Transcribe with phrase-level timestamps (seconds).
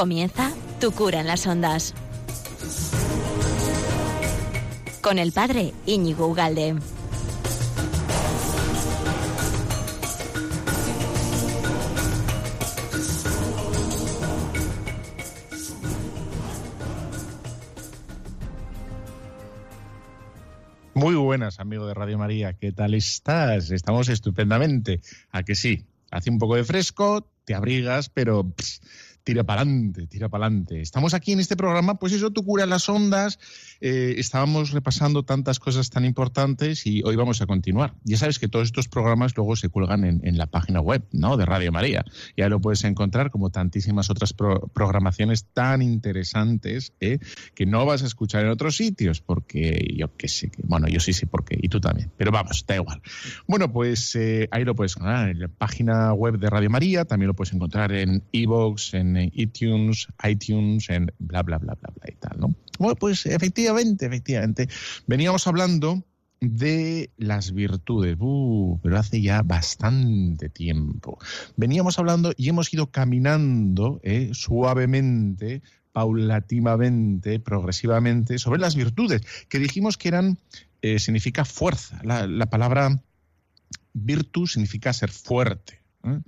[0.00, 1.92] Comienza Tu cura en las ondas.
[5.02, 6.74] Con el padre Íñigo Ugalde.
[20.94, 22.54] Muy buenas, amigo de Radio María.
[22.54, 23.70] ¿Qué tal estás?
[23.70, 25.02] Estamos estupendamente.
[25.30, 25.84] ¿A que sí?
[26.10, 28.50] Hace un poco de fresco, te abrigas, pero
[29.24, 30.80] tira para adelante, tira para adelante.
[30.80, 33.38] Estamos aquí en este programa, pues eso, tú cura las ondas.
[33.80, 37.94] Eh, estábamos repasando tantas cosas tan importantes y hoy vamos a continuar.
[38.04, 41.36] Ya sabes que todos estos programas luego se cuelgan en, la página web ¿no?
[41.36, 42.04] de Radio María.
[42.36, 47.18] Ya lo puedes encontrar como tantísimas otras programaciones tan interesantes ¿eh?
[47.54, 51.12] que no vas a escuchar en otros sitios, porque yo qué sé, bueno, yo sí
[51.12, 53.02] sé por qué, y tú también, pero vamos, da igual.
[53.46, 57.28] Bueno, pues eh, ahí lo puedes encontrar en la página web de Radio María, también
[57.28, 62.16] lo puedes encontrar en iVoox, en iTunes, iTunes, en bla, bla, bla, bla, bla y
[62.16, 62.54] tal, ¿no?
[62.78, 64.68] Bueno, pues efectivamente, efectivamente,
[65.06, 66.04] veníamos hablando
[66.40, 71.18] de las virtudes, uh, pero hace ya bastante tiempo.
[71.56, 79.98] Veníamos hablando y hemos ido caminando eh, suavemente, paulativamente, progresivamente, sobre las virtudes, que dijimos
[79.98, 80.38] que eran,
[80.82, 82.00] eh, significa fuerza.
[82.04, 83.02] La, la palabra
[83.92, 85.79] virtud significa ser fuerte.
[86.04, 86.20] ¿Eh?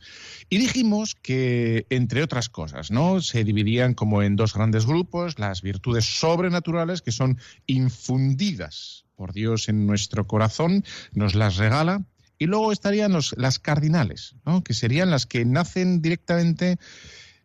[0.48, 3.20] Y dijimos que, entre otras cosas, ¿no?
[3.20, 9.68] Se dividían como en dos grandes grupos, las virtudes sobrenaturales, que son infundidas por Dios
[9.68, 12.04] en nuestro corazón, nos las regala,
[12.38, 16.78] y luego estarían las cardinales, que serían las que nacen directamente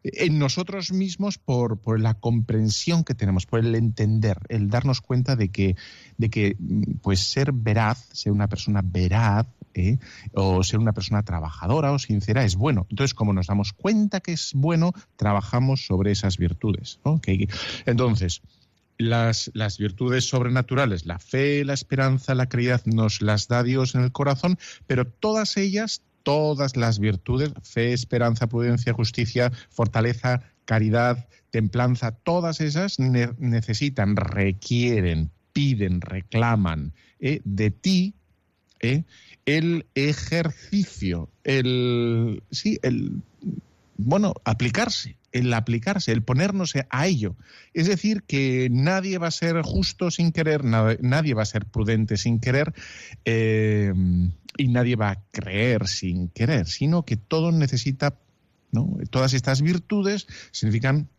[0.04, 5.36] en nosotros mismos por, por, la comprensión que tenemos, por el entender, el darnos cuenta
[5.36, 5.76] de que,
[6.18, 6.58] de que
[7.02, 10.00] pues ser veraz, ser una persona veraz, ¿eh?
[10.34, 12.88] o ser una persona trabajadora o sincera es bueno.
[12.90, 17.00] Entonces, como nos damos cuenta que es bueno, trabajamos sobre esas virtudes.
[17.86, 18.42] Entonces,
[18.98, 24.04] las, las, virtudes sobrenaturales, la fe, la esperanza, la caridad, nos las da Dios en
[24.04, 24.58] el corazón,
[24.88, 33.00] pero todas ellas, todas las virtudes, fe, esperanza, prudencia, justicia, fortaleza, caridad, templanza, todas esas
[33.00, 37.42] necesitan, requieren, piden, reclaman ¿eh?
[37.46, 38.17] de ti
[38.80, 39.04] ¿eh?
[39.46, 43.22] el ejercicio, el sí, el
[43.98, 47.36] bueno, aplicarse, el aplicarse, el ponernos a ello.
[47.74, 52.18] Es decir, que nadie va a ser justo sin querer, nadie va a ser prudente
[52.18, 52.74] sin querer
[53.26, 53.94] eh,
[54.58, 58.20] y nadie va a creer sin querer, sino que todo necesita,
[58.72, 58.98] ¿no?
[59.10, 61.10] Todas estas virtudes significan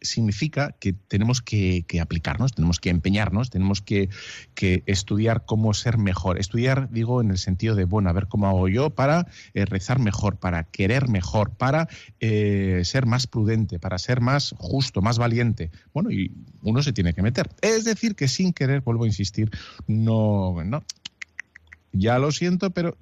[0.00, 4.08] significa que tenemos que, aplicarnos, tenemos que empeñarnos, tenemos que,
[4.86, 6.38] estudiar cómo ser mejor.
[6.38, 9.98] Estudiar, digo, en el sentido de, bueno, a ver cómo hago yo para eh, rezar
[9.98, 11.88] mejor, para querer mejor, para
[12.20, 15.70] eh, ser más prudente, para ser más justo, más valiente.
[15.92, 17.50] Bueno, y uno se tiene que meter.
[17.62, 19.50] Es decir, que sin querer, vuelvo a insistir,
[19.86, 20.84] no, no,
[21.92, 22.96] ya lo siento, pero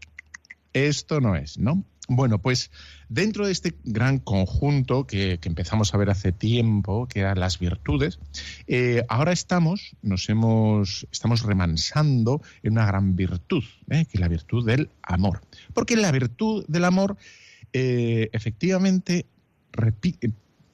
[0.72, 1.84] esto no es, ¿no?
[2.08, 2.70] Bueno, pues
[3.08, 8.18] dentro de este gran conjunto que, empezamos a ver hace tiempo, que eran las virtudes,
[8.66, 14.04] eh, ahora estamos, nos hemos, estamos remansando en una gran virtud, ¿eh?
[14.06, 15.42] que es la virtud del amor.
[15.74, 17.16] Porque la virtud del amor
[17.72, 19.26] eh, efectivamente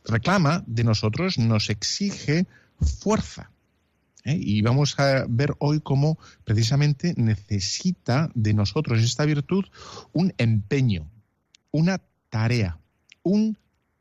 [0.05, 2.47] reclama de nosotros, nos exige
[2.81, 3.51] fuerza.
[4.25, 9.65] Y vamos a ver hoy cómo precisamente necesita de nosotros esta virtud
[10.13, 11.09] un empeño,
[11.71, 12.79] una tarea,
[13.23, 13.59] un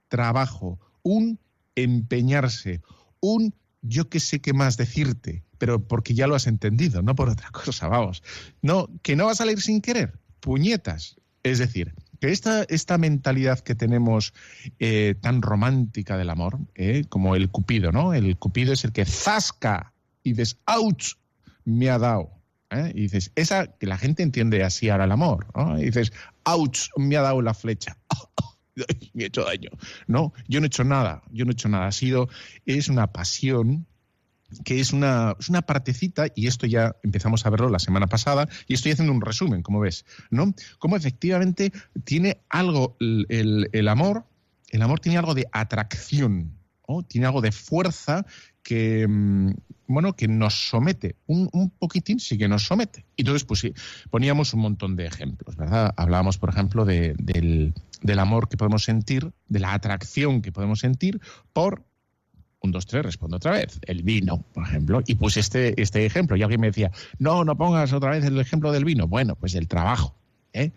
[0.07, 1.39] trabajo, un
[1.75, 2.81] empeñarse,
[3.19, 7.29] un yo que sé qué más decirte, pero porque ya lo has entendido, no por
[7.29, 8.23] otra cosa, vamos.
[8.61, 11.17] No, que no va a salir sin querer, puñetas.
[11.43, 14.33] Es decir, que esta, esta mentalidad que tenemos
[14.79, 18.13] eh, tan romántica del amor, eh, como el cupido, ¿no?
[18.13, 19.93] El cupido es el que zasca
[20.23, 21.13] y dices, ¡ouch!
[21.63, 22.36] Me ha dado.
[22.71, 22.91] ¿Eh?
[22.93, 25.47] Y dices, esa que la gente entiende así ahora el amor.
[25.77, 26.11] Y dices,
[26.45, 26.87] ¡ouch!
[26.97, 27.97] Me ha dado la flecha.
[29.13, 29.69] me ha hecho daño.
[30.07, 31.23] No, yo no he hecho nada.
[31.31, 31.87] Yo no he hecho nada.
[31.87, 32.29] Ha sido,
[32.65, 33.85] es una pasión
[34.63, 38.47] que es una, es una partecita, y esto ya empezamos a verlo la semana pasada,
[38.67, 40.53] y estoy haciendo un resumen, como ves, ¿no?
[40.79, 41.73] Cómo efectivamente
[42.05, 44.25] tiene algo el, el amor,
[44.69, 46.56] el amor tiene algo de atracción,
[47.07, 48.25] tiene algo de fuerza
[48.63, 49.53] que, mm,
[49.87, 53.05] bueno, que nos somete, un, un, poquitín sí que nos somete.
[53.15, 53.65] Y entonces, pues
[54.09, 55.93] poníamos un montón de ejemplos, ¿verdad?
[55.95, 60.79] Hablábamos, por ejemplo, de, del, del, amor que podemos sentir, de la atracción que podemos
[60.79, 61.21] sentir
[61.53, 61.85] por,
[62.61, 66.35] un, dos, tres, respondo otra vez, el vino, por ejemplo, y puse este, este ejemplo,
[66.35, 69.53] y alguien me decía, no, no pongas otra vez el ejemplo del vino, bueno, pues
[69.53, 70.15] del trabajo,
[70.53, 70.71] ¿eh?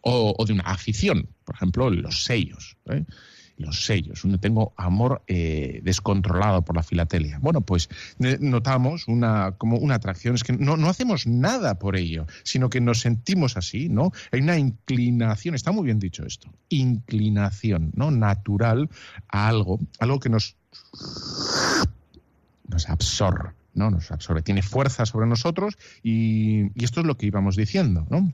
[0.00, 3.04] o, o, de una afición, por ejemplo, los sellos, ¿eh?
[3.56, 7.38] Los sellos, tengo amor eh, descontrolado por la filatelia.
[7.40, 12.26] Bueno, pues notamos una, como una atracción, es que no, no hacemos nada por ello,
[12.42, 14.12] sino que nos sentimos así, ¿no?
[14.32, 18.10] Hay una inclinación, está muy bien dicho esto, inclinación, ¿no?
[18.10, 18.90] Natural
[19.28, 20.56] a algo, algo que nos,
[22.68, 23.90] nos absorbe, ¿no?
[23.90, 28.32] Nos absorbe, tiene fuerza sobre nosotros y, y esto es lo que íbamos diciendo, ¿no?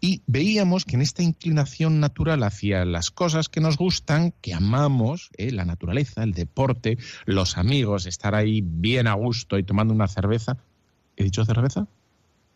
[0.00, 5.30] Y veíamos que en esta inclinación natural hacia las cosas que nos gustan, que amamos,
[5.36, 5.50] ¿eh?
[5.50, 10.56] la naturaleza, el deporte, los amigos, estar ahí bien a gusto y tomando una cerveza.
[11.16, 11.88] ¿He dicho cerveza?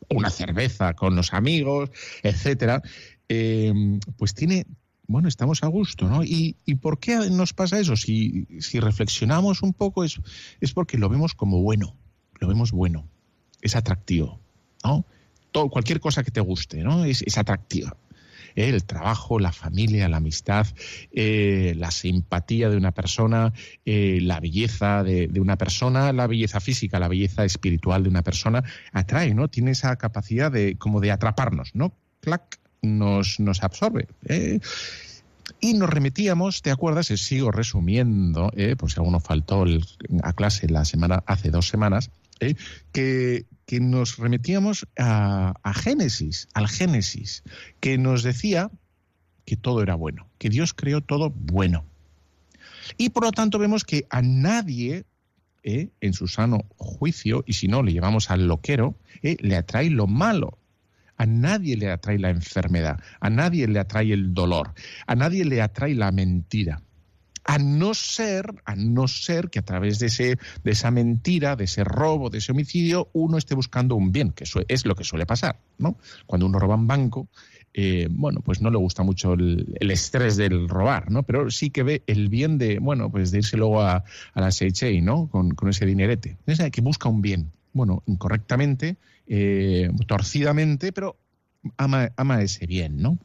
[0.09, 1.91] Una cerveza con los amigos,
[2.23, 2.81] etcétera.
[3.29, 3.73] Eh,
[4.17, 4.67] pues tiene,
[5.07, 6.23] bueno, estamos a gusto, ¿no?
[6.23, 7.97] ¿Y, por qué nos pasa eso?
[7.97, 10.21] Si, si reflexionamos un poco, es,
[10.61, 11.97] es porque lo vemos como bueno,
[12.39, 13.09] lo vemos bueno,
[13.63, 14.41] es atractivo,
[14.85, 15.07] ¿no?
[15.53, 17.05] Cualquier cosa que te guste, ¿no?
[17.05, 17.97] Es, atractiva.
[18.57, 18.69] ¿eh?
[18.69, 20.67] El trabajo, la familia, la amistad,
[21.13, 23.53] eh, la simpatía de una persona,
[23.85, 28.63] eh, la belleza de, una persona, la belleza física, la belleza espiritual de una persona,
[28.93, 29.49] atrae, ¿no?
[29.49, 31.95] Tiene esa capacidad de como de atraparnos, ¿no?
[32.21, 34.09] Clac, nos, nos absorbe.
[35.61, 37.07] Y nos remitíamos, ¿te acuerdas?
[37.07, 39.65] Sigo resumiendo, por si alguno faltó
[40.23, 42.11] a clase la semana, hace dos semanas,
[42.93, 47.43] que, que nos remetíamos a, Génesis, al Génesis,
[47.81, 48.71] que nos decía
[49.47, 51.85] que todo era bueno, que Dios creó todo bueno.
[52.99, 55.05] Y por lo tanto vemos que a nadie,
[55.63, 59.89] eh, en su sano juicio, y si no le llevamos al loquero, eh, le atrae
[59.89, 60.59] lo malo.
[61.17, 64.75] A nadie le atrae la enfermedad, a nadie le atrae el dolor,
[65.07, 66.83] a nadie le atrae la mentira
[67.53, 71.65] a no ser, a no ser que a través de, ese, de esa mentira, de
[71.65, 75.27] ese robo, de ese homicidio, uno esté buscando un bien, que es lo que suele
[75.27, 75.99] pasar, ¿no?
[76.25, 77.29] Cuando uno roba un banco,
[77.75, 81.25] eh, bueno, pues no le gusta mucho el, estrés del robar, ¿no?
[81.25, 84.03] Pero sí que ve el bien de, bueno, pues de irse luego a,
[84.35, 85.29] la Seychelles, ¿no?
[85.29, 86.39] Con, ese dinerete.
[86.47, 87.53] Es que busca un bien.
[87.75, 88.97] Bueno, incorrectamente,
[89.27, 91.19] eh, torcidamente, pero
[91.77, 93.19] ama, ama ese bien, ¿no?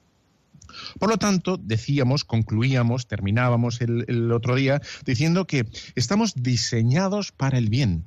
[1.00, 5.66] Por lo tanto, decíamos, concluíamos, terminábamos el, otro día diciendo que
[5.96, 8.06] estamos diseñados para el bien.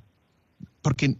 [0.82, 1.16] Porque,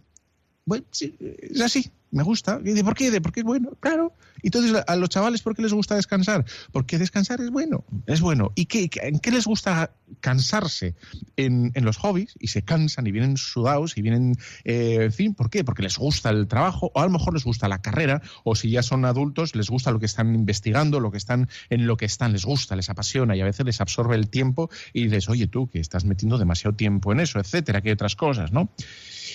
[0.65, 2.59] bueno, es así me gusta.
[2.63, 3.11] ¿Y de por qué?
[3.11, 3.71] ¿De por qué es bueno?
[3.79, 4.13] Claro.
[4.43, 6.45] Entonces a los chavales, ¿por qué les gusta descansar?
[6.71, 8.51] Porque descansar es bueno, es bueno.
[8.55, 10.95] ¿Y qué, en qué les gusta cansarse?
[11.37, 14.35] En, los hobbies, y se cansan y vienen sudados y vienen,
[14.65, 15.63] eh, en fin, ¿por qué?
[15.63, 18.69] Porque les gusta el trabajo, o a lo mejor les gusta la carrera, o si
[18.69, 22.05] ya son adultos, les gusta lo que están investigando, lo que están, en lo que
[22.05, 25.47] están, les gusta, les apasiona, y a veces les absorbe el tiempo y dices, oye
[25.47, 28.69] tú, que estás metiendo demasiado tiempo en eso, etcétera, que hay otras cosas, ¿no?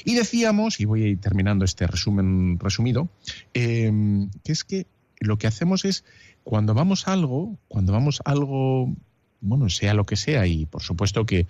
[0.04, 3.08] Y decíamos, y voy a ir terminando este resumen resumido,
[3.54, 4.86] em, que es que
[5.20, 6.04] lo que hacemos es
[6.44, 8.94] cuando vamos a algo, cuando vamos a algo,
[9.40, 11.46] bueno, sea lo que sea, y por supuesto que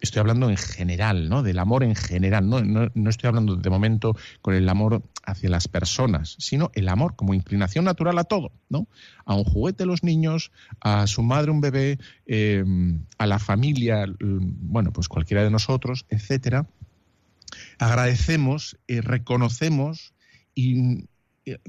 [0.00, 1.44] estoy hablando en general, ¿no?
[1.44, 5.68] Del amor en general, no, no, estoy hablando de momento con el amor hacia las
[5.68, 8.88] personas, sino el amor como inclinación natural a todo, ¿no?
[9.24, 10.50] A un juguete los niños,
[10.80, 16.66] a su madre un bebé, em, a la familia, bueno, pues cualquiera de nosotros, etcétera
[17.78, 20.14] agradecemos, y reconocemos
[20.54, 21.06] y,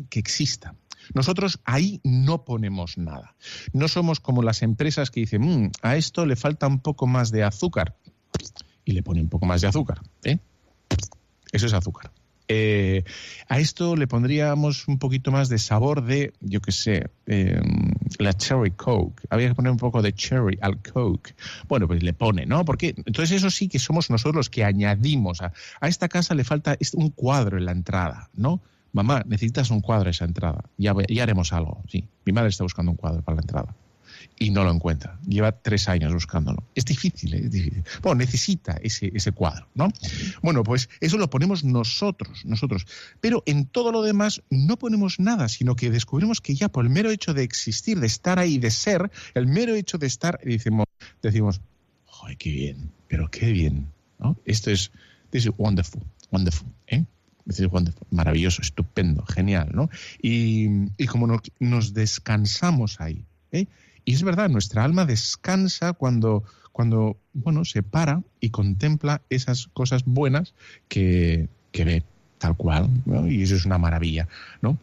[0.09, 0.75] que exista.
[1.13, 3.35] Nosotros ahí no ponemos nada.
[3.73, 7.31] No somos como las empresas que dicen, mm, a esto le falta un poco más
[7.31, 7.97] de azúcar
[8.85, 10.01] y le pone un poco más de azúcar.
[10.23, 10.37] ¿eh?
[11.51, 12.11] Eso es azúcar.
[12.47, 13.03] Eh,
[13.47, 18.33] a esto le pondríamos un poquito más de sabor de, yo qué sé, em, la
[18.33, 19.23] cherry coke.
[19.29, 21.35] Había que poner un poco de cherry al coke.
[21.67, 22.65] Bueno, pues le pone, ¿no?
[22.65, 25.41] Porque entonces eso sí que somos nosotros los que añadimos.
[25.41, 28.61] A, a esta casa le falta un cuadro en la entrada, ¿no?
[28.91, 30.63] Mamá, necesitas un cuadro en esa entrada.
[30.77, 31.83] Ya, ya haremos algo.
[31.87, 33.75] Sí, mi madre está buscando un cuadro para la entrada
[34.37, 35.19] y no lo encuentra.
[35.27, 36.63] Lleva tres años buscándolo.
[36.75, 37.83] Es difícil, es difícil.
[38.01, 39.89] Bueno, necesita ese, ese cuadro, ¿no?
[40.41, 42.85] Bueno, pues eso lo ponemos nosotros, nosotros.
[43.21, 46.91] Pero en todo lo demás no ponemos nada, sino que descubrimos que ya por el
[46.91, 50.85] mero hecho de existir, de estar ahí, de ser, el mero hecho de estar, decimos,
[51.21, 51.61] decimos
[52.23, 52.91] ¡ay, qué bien!
[53.07, 54.37] Pero qué bien, ¿no?
[54.45, 54.91] Esto es,
[55.29, 57.05] this is wonderful, wonderful, ¿eh?
[58.09, 59.89] maravilloso, estupendo, genial, ¿no?
[60.21, 63.67] Y, y como nos, nos descansamos ahí, ¿eh?
[64.05, 70.03] Y es verdad, nuestra alma descansa cuando, cuando bueno, se para y contempla esas cosas
[70.05, 70.53] buenas
[70.87, 72.03] que, ve
[72.37, 72.89] tal cual,
[73.29, 74.27] y eso es una maravilla,
[74.61, 74.77] ¿no?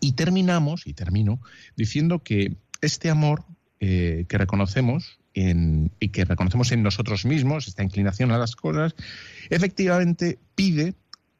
[0.00, 1.40] Y terminamos, y termino,
[1.76, 3.44] diciendo que este amor
[3.80, 8.94] eh, que reconocemos en, y que reconocemos en nosotros mismos, esta inclinación a las cosas,
[9.50, 10.94] efectivamente pide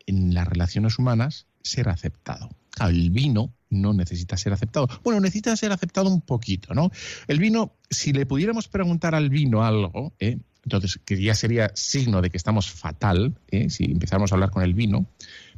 [0.07, 2.51] en las relaciones humanas ser aceptado.
[2.81, 4.89] El vino no necesita ser aceptado.
[5.03, 6.91] Bueno, necesita ser aceptado un poquito, ¿no?
[7.27, 10.39] El vino, si le pudiéramos preguntar al vino algo, ¿eh?
[10.65, 13.71] entonces que ya sería signo de que estamos fatal, ¿eh?
[13.71, 15.07] si empezáramos a hablar con el vino.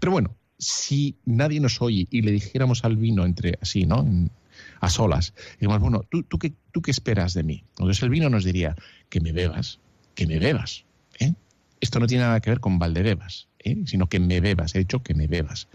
[0.00, 4.06] Pero bueno, si nadie nos oye y le dijéramos al vino entre así, ¿no?
[4.80, 7.64] a solas, digamos, bueno, ¿tú, tú, qué, ¿tú qué esperas de mí?
[7.70, 8.76] Entonces el vino nos diría,
[9.08, 9.80] que me bebas,
[10.14, 10.84] que me bebas.
[11.84, 13.82] Esto no tiene nada que ver con Valdebebas, ¿eh?
[13.84, 15.68] sino que me bebas, he dicho que me bebas.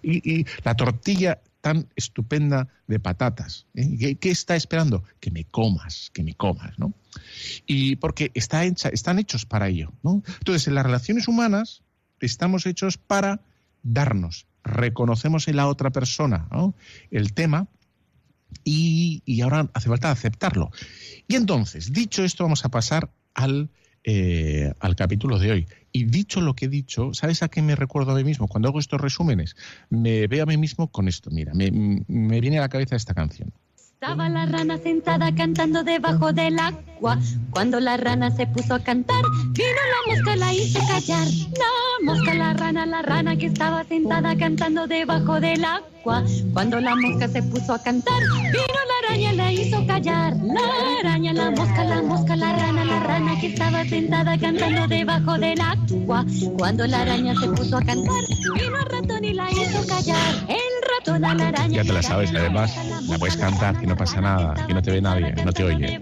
[0.00, 4.14] Y, la tortilla tan estupenda de patatas, ¿eh?
[4.14, 5.02] ¿Qué, está esperando?
[5.18, 6.94] Que me comas, que me comas, ¿no?
[7.66, 10.22] Y porque está hecha, están hechos para ello, ¿no?
[10.38, 11.82] Entonces, en las relaciones humanas
[12.20, 13.40] estamos hechos para
[13.82, 16.46] darnos, reconocemos en la otra persona
[17.10, 17.66] el tema
[18.62, 20.70] y, ahora hace falta aceptarlo.
[21.26, 23.68] Y entonces, dicho esto, vamos a pasar al
[24.08, 25.66] eh, al capítulo de hoy.
[25.90, 28.46] Y dicho lo que he dicho, ¿sabes a qué me recuerdo a mí mismo?
[28.46, 29.56] Cuando hago estos resúmenes,
[29.90, 31.30] me veo a mí mismo con esto.
[31.32, 31.72] Mira, me,
[32.06, 33.52] me viene a la cabeza esta canción.
[33.76, 37.18] Estaba la rana sentada cantando debajo del agua.
[37.50, 39.22] Cuando la rana se puso a cantar,
[39.52, 41.26] vino la mosca la hizo callar.
[41.26, 46.22] La mosca, la rana, la rana que estaba sentada cantando debajo del agua.
[46.52, 49.25] Cuando la mosca se puso a cantar, vino la araña
[50.04, 50.30] La
[51.00, 55.58] araña, la mosca, la mosca, la rana, la rana que estaba sentada cantando debajo del
[55.58, 56.26] agua.
[56.58, 58.22] Cuando la araña se puso a cantar,
[58.56, 60.34] vino el ratón y la hizo callar.
[61.70, 62.74] Ya te la sabes, además
[63.08, 66.00] la puedes cantar, que no pasa nada, que no te ve nadie, no te oye.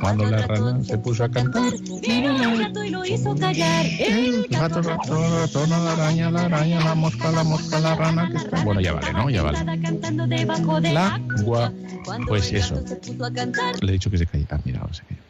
[0.00, 1.72] Cuando la rana se puso a cantar,
[2.02, 3.86] el gato y lo hizo callar.
[3.86, 8.30] El gato, gato, ratón, la araña, la araña, la mosca, la mosca, la rana.
[8.30, 8.64] Que está...
[8.64, 9.30] Bueno, ya vale, ¿no?
[9.30, 9.58] Ya vale.
[10.92, 11.72] La gua.
[12.26, 12.82] Pues eso.
[13.80, 14.46] Le he dicho que se calle.
[14.50, 15.20] Ah, mira, ahora se cayó.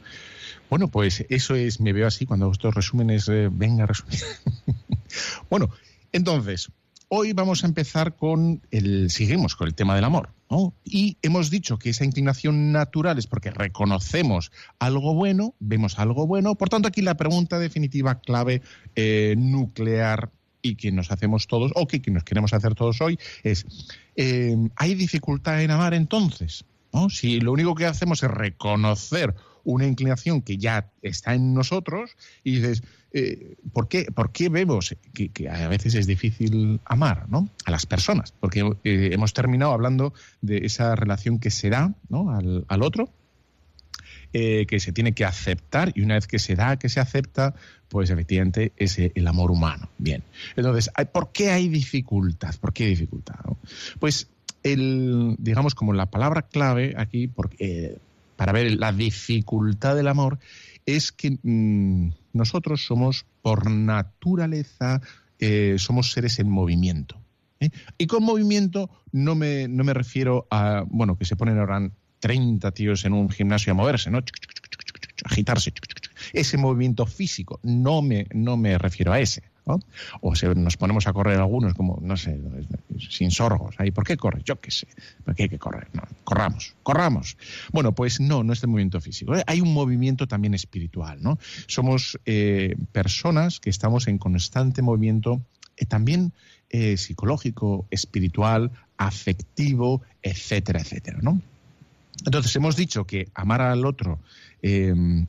[0.69, 4.21] Bueno, pues eso es, me veo así cuando estos resúmenes, eh, venga, resumir.
[5.51, 5.71] bueno,
[6.13, 6.71] entonces,
[7.09, 10.75] Hoy vamos a empezar con el, seguimos con el tema del amor, ¿no?
[10.85, 16.57] Y hemos dicho que esa inclinación natural es porque reconocemos algo bueno, vemos algo bueno.
[16.57, 18.61] Por tanto, aquí la pregunta definitiva, clave,
[18.97, 20.33] eh, nuclear
[20.63, 23.65] y que nos hacemos todos, o que, nos queremos hacer todos hoy, es,
[24.17, 26.65] eh, ¿hay dificultad en amar entonces?
[26.93, 27.09] ¿No?
[27.09, 29.33] Si lo único que hacemos es reconocer
[29.63, 32.83] una inclinación que ya está en nosotros y dices,
[33.19, 37.49] eh, ¿por, qué, ¿por, qué, vemos que, a veces es difícil amar ¿no?
[37.65, 38.35] a las personas?
[38.39, 42.31] Porque eh, hemos terminado hablando de esa relación que se da ¿no?
[42.31, 43.09] al, otro,
[44.35, 47.55] eh, que se tiene que aceptar y una vez que se da, que se acepta,
[47.89, 49.89] pues efectivamente es el amor humano.
[49.97, 50.23] Bien.
[50.55, 52.55] Entonces, ¿por qué hay dificultad?
[52.61, 53.37] ¿Por qué dificultad?
[53.99, 54.29] Pues
[54.63, 57.97] el, digamos, como la palabra clave aquí, porque,
[58.37, 60.39] para ver la dificultad del amor
[60.87, 65.01] es que mm, nosotros somos por naturaleza,
[65.39, 67.21] eh, somos seres en movimiento.
[67.61, 67.71] ¿eh?
[67.99, 71.91] Y con movimiento no me, no me refiero a, bueno, que se ponen ahora
[72.21, 74.21] 30 tíos en un gimnasio a moverse, ¿no?
[75.25, 75.73] agitarse.
[76.33, 79.43] Ese movimiento físico, no me, no me refiero a ese.
[80.21, 82.41] O si nos ponemos a correr algunos como, no sé,
[83.11, 83.75] sin sorgos.
[83.79, 84.45] Ahí, ¿Por qué corres?
[84.45, 84.87] Yo qué sé.
[85.25, 85.89] ¿Por qué hay que correr?
[85.93, 87.37] No, corramos, corramos.
[87.73, 89.35] Bueno, pues no, no es el movimiento físico.
[89.35, 89.43] ¿eh?
[89.47, 91.39] Hay un movimiento también espiritual, ¿no?
[91.67, 95.43] Somos eh, personas que estamos en constante movimiento,
[95.77, 96.33] eh, también
[96.97, 101.41] psicológico, espiritual, afectivo, etcétera, etcétera, ¿no?
[102.25, 104.19] Entonces hemos dicho que amar al otro,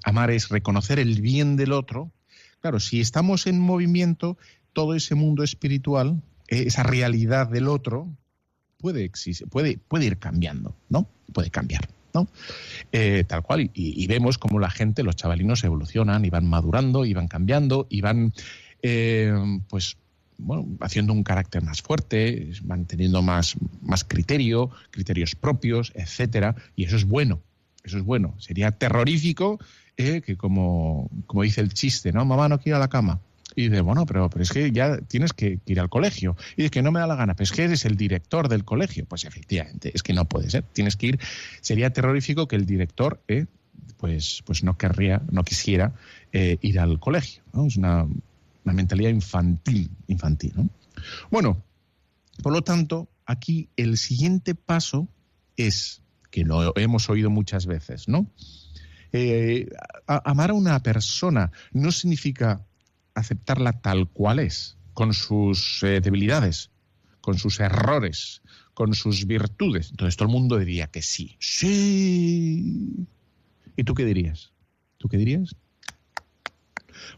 [0.03, 2.11] amar es reconocer el bien del otro,
[2.67, 4.37] Claro, si estamos en movimiento,
[4.73, 8.09] todo ese mundo espiritual, eh, esa realidad del otro,
[8.77, 9.09] puede,
[9.49, 11.07] puede, puede ir cambiando, ¿no?
[11.31, 11.87] Puede cambiar.
[12.13, 12.27] ¿no?
[12.91, 17.13] Eh, tal cual, y, vemos cómo la gente, los chavalinos evolucionan y van madurando, y
[17.13, 18.33] van cambiando, y van,
[18.81, 19.33] eh,
[19.69, 19.95] pues,
[20.37, 26.83] bueno, haciendo un carácter más fuerte, van teniendo más, más criterio, criterios propios, etcétera, y
[26.83, 27.39] eso es bueno,
[27.85, 28.35] eso es bueno.
[28.39, 29.57] Sería terrorífico
[29.97, 32.23] eh, que como, como dice el chiste, ¿no?
[32.23, 33.19] Mamá, no quiero a la cama.
[33.55, 36.37] Y dice, bueno, pero, pero es que ya tienes que, ir al colegio.
[36.55, 38.63] Y dice que no me da la gana, pero es que eres el director del
[38.63, 39.05] colegio.
[39.05, 40.63] Pues efectivamente, es que no puede ser.
[40.73, 41.19] Tienes que ir.
[41.61, 43.47] Sería terrorífico que el director, eh,
[43.97, 45.93] pues, pues no querría, no quisiera
[46.31, 47.41] eh, ir al colegio.
[47.65, 50.53] Es una, una, mentalidad infantil, infantil.
[50.55, 50.69] ¿no?
[51.31, 51.63] Bueno,
[52.43, 55.07] por lo tanto, aquí el siguiente paso
[55.55, 58.27] es, que lo hemos oído muchas veces, ¿no?
[59.13, 59.69] Eh,
[60.07, 62.65] amar a una persona no significa
[63.13, 66.71] aceptarla tal cual es, con sus eh, debilidades,
[67.21, 68.41] con sus errores,
[68.73, 69.89] con sus virtudes.
[69.91, 71.35] Entonces todo el mundo diría que sí.
[71.39, 73.07] Sí.
[73.75, 74.53] ¿Y tú qué dirías?
[74.97, 75.55] ¿Tú qué dirías?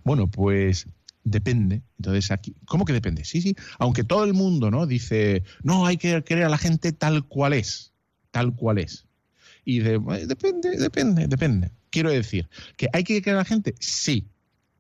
[0.04, 0.88] Bueno, pues
[1.24, 1.82] depende.
[1.98, 3.26] Entonces aquí, ¿cómo que depende?
[3.26, 4.88] Sí, sí, aunque todo el mundo, ¿no?
[4.88, 7.94] Dice, no, hay que querer a la gente tal cual es,
[8.32, 9.06] tal cual es.
[9.66, 11.72] Y de, depende, depende, depende.
[11.90, 14.28] Quiero decir, que hay que querer a la gente, sí,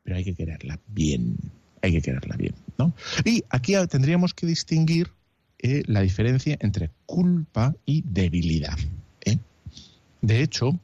[0.03, 1.37] pero hay que quererla bien.
[1.81, 2.93] Hay que quererla bien, ¿no?
[3.23, 5.11] Y aquí tendríamos que distinguir
[5.59, 8.77] eh, la diferencia entre culpa y debilidad.
[9.23, 9.37] ¿eh?
[10.21, 10.77] De hecho,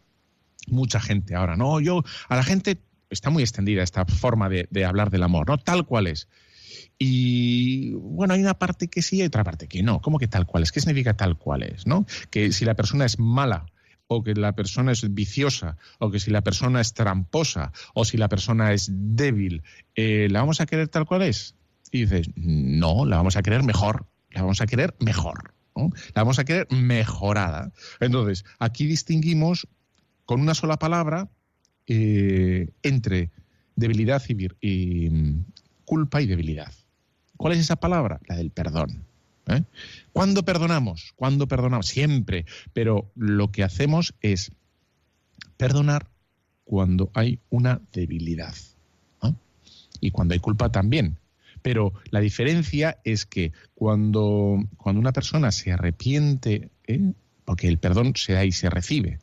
[0.67, 2.77] mucha gente ahora, no, yo, a la gente
[3.09, 5.57] está muy extendida esta forma de, de, hablar del amor, ¿no?
[5.57, 6.27] Tal cual es.
[6.97, 10.01] Y bueno, hay una parte que sí y otra parte que no.
[10.01, 10.71] ¿Cómo que tal cual es?
[10.71, 11.85] ¿Qué significa tal cual es?
[11.85, 12.05] ¿No?
[12.29, 13.65] Que si la persona es mala
[14.07, 18.17] o que la persona es viciosa, o que si la persona es tramposa, o si
[18.17, 19.63] la persona es débil,
[19.95, 21.55] eh, ¿la vamos a querer tal cual es?
[21.91, 26.39] Y dices, no, la vamos a querer mejor, la vamos a querer mejor, la vamos
[26.39, 27.71] a querer mejorada.
[27.99, 29.67] Entonces, aquí distinguimos
[30.25, 31.29] con una sola palabra
[31.87, 33.31] eh, entre
[33.75, 35.45] debilidad y, y mm,
[35.85, 36.73] culpa y debilidad.
[37.37, 38.19] ¿Cuál es esa palabra?
[38.27, 39.05] La del perdón.
[39.47, 39.63] ¿Eh?
[40.13, 41.13] ¿Cuándo perdonamos?
[41.15, 41.87] ¿Cuándo perdonamos?
[41.87, 42.45] Siempre.
[42.73, 44.51] Pero lo que hacemos es
[45.57, 46.07] perdonar
[46.63, 48.55] cuando hay una debilidad.
[50.01, 51.17] Y cuando hay culpa también.
[51.61, 57.13] Pero la diferencia es que cuando, cuando una persona se arrepiente, ¿eh?
[57.43, 59.19] porque el perdón se da y se recibe,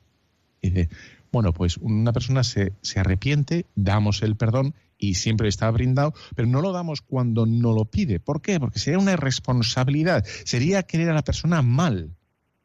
[0.61, 0.88] dice,
[1.33, 6.47] bueno, pues una persona se, se arrepiente, damos el perdón y siempre está brindado, pero
[6.47, 8.21] no lo damos cuando no lo pide.
[8.21, 8.61] ¿Por qué?
[8.61, 12.15] Porque sería una irresponsabilidad, sería querer a la persona mal.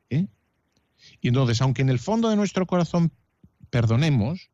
[0.10, 0.28] ¿eh?
[1.22, 3.14] Y entonces, aunque en el fondo de nuestro corazón
[3.70, 4.52] perdonemos,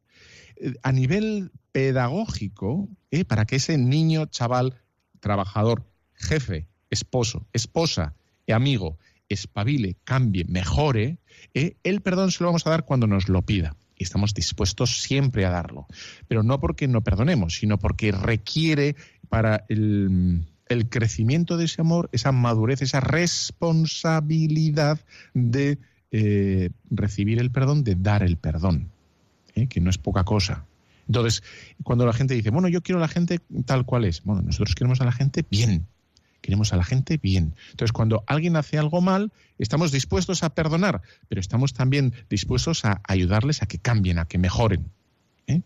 [0.58, 3.25] eh, a nivel pedagógico, ¿eh?
[3.25, 4.79] para que ese niño, chaval,
[5.20, 8.13] trabajador, jefe, esposo, esposa,
[8.48, 11.17] amigo, espabile, cambie, mejore,
[11.53, 15.45] el perdón se lo vamos a dar cuando nos lo pida y estamos dispuestos siempre
[15.45, 15.88] a darlo.
[16.27, 18.95] Pero no porque no perdonemos, sino porque requiere
[19.29, 20.45] para el,
[20.89, 24.99] crecimiento de ese amor esa madurez, esa responsabilidad
[25.36, 25.77] de
[26.12, 28.89] eh, recibir el perdón, de dar el perdón,
[29.56, 29.67] ¿eh?
[29.67, 30.65] que no es poca cosa.
[31.08, 31.43] Entonces,
[31.84, 34.73] cuando la gente dice, bueno, yo quiero a la gente tal cual es, bueno, nosotros
[34.73, 35.86] queremos a la gente bien,
[36.43, 37.56] queremos a la gente bien.
[37.71, 43.01] Entonces, cuando alguien hace algo mal, estamos dispuestos a perdonar, pero estamos también dispuestos a
[43.08, 44.91] ayudarles a que cambien, a que mejoren.
[45.47, 45.62] ¿eh?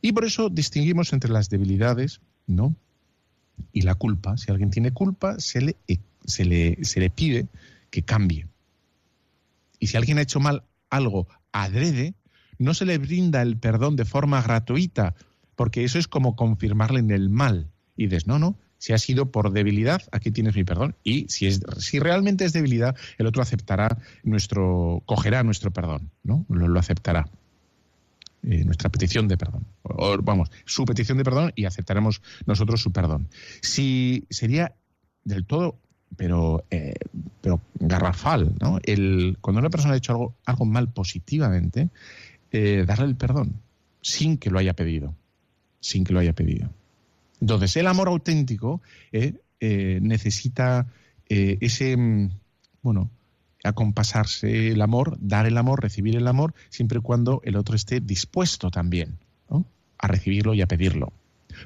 [0.00, 2.76] Y por eso distinguimos entre las debilidades, ¿no?
[3.72, 4.36] Y la culpa.
[4.36, 5.76] Si alguien tiene culpa, se le,
[6.24, 7.48] se le, se le pide
[7.90, 8.46] que cambie.
[9.80, 12.14] Y si alguien ha hecho mal algo adrede,
[12.58, 15.16] no se le brinda el perdón de forma gratuita,
[15.56, 17.68] porque eso es como confirmarle en el mal.
[17.96, 20.94] Y dices, no, no, si ha sido por debilidad, aquí tienes mi perdón.
[21.02, 26.44] Y si, es, si realmente es debilidad, el otro aceptará nuestro, cogerá nuestro perdón, ¿no?
[26.50, 27.26] Lo, aceptará.
[28.42, 29.64] Eh, nuestra petición de perdón.
[30.22, 33.30] Vamos, su petición de perdón y aceptaremos nosotros su perdón.
[33.62, 34.74] Si sería
[35.24, 35.78] del todo,
[36.18, 36.92] pero, eh,
[37.40, 38.80] pero garrafal, ¿no?
[38.82, 41.88] El, cuando una persona ha hecho algo, algo mal positivamente,
[42.52, 43.62] eh, darle el perdón
[44.02, 45.14] sin que lo haya pedido.
[45.80, 46.68] Sin que lo haya pedido.
[47.44, 48.80] Entonces, el amor auténtico
[49.12, 50.86] eh, eh, necesita
[51.28, 52.30] eh, ese, mm,
[52.80, 53.10] bueno,
[53.62, 58.00] acompasarse el amor, dar el amor, recibir el amor, siempre y cuando el otro esté
[58.00, 59.18] dispuesto también
[59.98, 61.12] a recibirlo y a pedirlo.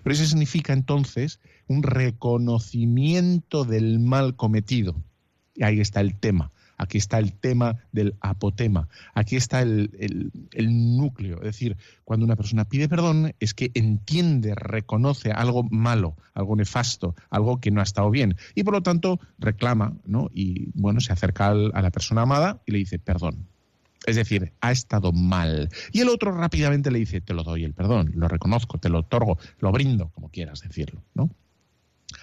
[0.03, 1.39] Pero eso significa entonces
[1.69, 4.97] un reconocimiento del mal cometido.
[5.55, 6.51] Y ahí está el tema.
[6.79, 8.89] Aquí está el tema del apotema.
[9.15, 9.91] Aquí está el,
[10.57, 11.39] núcleo.
[11.39, 17.15] Es decir, cuando una persona pide perdón es que entiende, reconoce algo malo, algo nefasto,
[17.31, 18.37] algo que no ha estado bien.
[18.55, 20.31] Y por lo tanto reclama, ¿no?
[20.33, 23.49] Y bueno, se acerca a la persona amada y le dice perdón.
[24.07, 25.69] Es decir, ha estado mal.
[25.93, 29.01] Y el otro rápidamente le dice, te lo doy el perdón, lo reconozco, te lo
[29.01, 31.29] otorgo, lo brindo, como quieras decirlo, ¿no?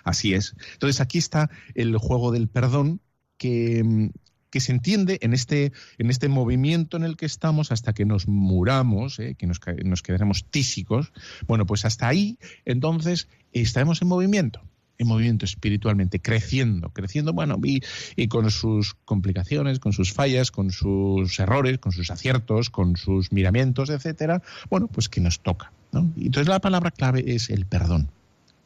[0.03, 0.55] Así es.
[0.73, 3.01] Entonces aquí está el juego del perdón
[3.37, 4.11] que,
[4.55, 8.29] que se entiende en este, en este movimiento en el que estamos hasta que nos
[8.29, 9.35] muramos, ¿eh?
[9.37, 11.11] que nos, nos quedaremos tísicos.
[11.45, 14.61] Bueno, pues hasta ahí, entonces, estaremos en movimiento
[14.97, 17.81] en movimiento espiritualmente, creciendo, creciendo, bueno, y,
[18.15, 23.33] y, con sus complicaciones, con sus fallas, con sus errores, con sus aciertos, con sus
[23.33, 25.73] miramientos, etcétera, bueno, pues que nos toca.
[25.91, 28.09] entonces la palabra clave es el perdón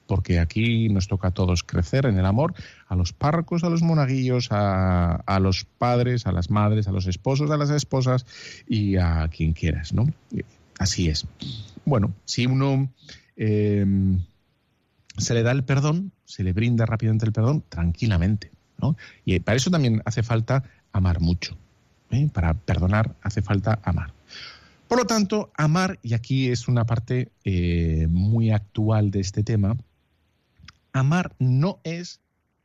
[0.10, 2.56] porque aquí nos toca a todos crecer en el amor,
[2.88, 7.52] a los párrocos, a los monaguillos, a, los padres, a las madres, a los esposos,
[7.52, 8.26] a las esposas
[8.68, 10.12] y a quien quieras, ¿no?
[10.80, 11.28] Así es.
[11.86, 12.92] Bueno, si uno
[13.38, 14.20] em,
[15.16, 18.50] se le da el perdón, se le brinda rápidamente el perdón, tranquilamente,
[18.82, 18.98] ¿no?
[19.26, 21.56] Y para eso también hace falta amar mucho.
[22.10, 22.28] ¿eh?
[22.34, 24.12] Para perdonar hace falta amar.
[24.88, 29.78] Por lo tanto, amar, y aquí es una parte eh, muy actual de este tema,
[30.94, 32.22] Amar no es,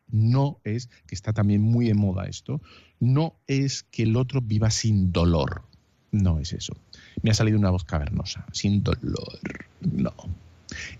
[0.08, 2.60] no es, que está también muy de moda esto,
[3.00, 5.62] no es que el otro viva sin dolor.
[6.10, 6.76] No es eso.
[7.22, 9.40] Me ha salido una voz cavernosa, sin dolor.
[9.80, 10.14] No.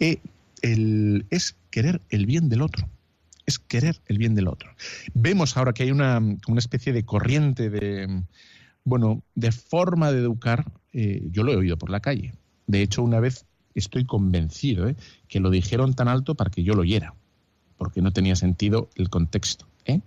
[0.01, 0.19] Eh,
[1.31, 2.89] es querer el bien del otro.
[3.47, 4.75] Es querer el bien del otro.
[5.13, 8.25] Vemos ahora que hay una, una especie de corriente de,
[8.85, 10.73] bueno, de forma de educar.
[10.93, 12.35] Eh, yo lo he oído por la calle.
[12.67, 14.97] De hecho, una vez estoy convencido ¿eh?
[15.29, 17.15] que lo dijeron tan alto para que yo lo oyera,
[17.77, 19.67] porque no tenía sentido el contexto.
[19.85, 20.01] ¿eh?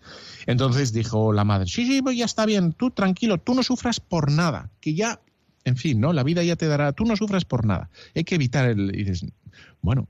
[0.46, 4.00] Entonces dijo la madre, sí, sí, pues ya está bien, tú tranquilo, tú no sufras
[4.00, 5.20] por nada, que ya,
[5.64, 6.14] en fin, ¿no?
[6.14, 7.90] La vida ya te dará, tú no sufras por nada.
[8.16, 8.96] Hay que evitar el...
[8.96, 9.26] Y dices,
[9.82, 10.08] bueno,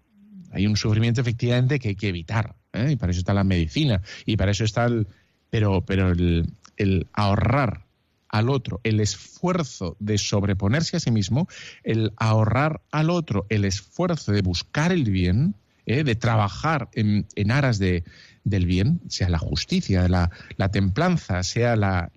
[0.51, 2.91] hay un sufrimiento efectivamente que hay que evitar, ¿eh?
[2.91, 5.07] y para eso está la medicina, y para eso está el...
[5.49, 7.86] Pero, pero el, el ahorrar
[8.29, 11.47] al otro el esfuerzo de sobreponerse a sí mismo,
[11.83, 16.03] el ahorrar al otro el esfuerzo de buscar el bien, ¿eh?
[16.03, 18.03] de trabajar en, aras de,
[18.43, 22.11] del bien, sea la justicia, la, la templanza, sea la,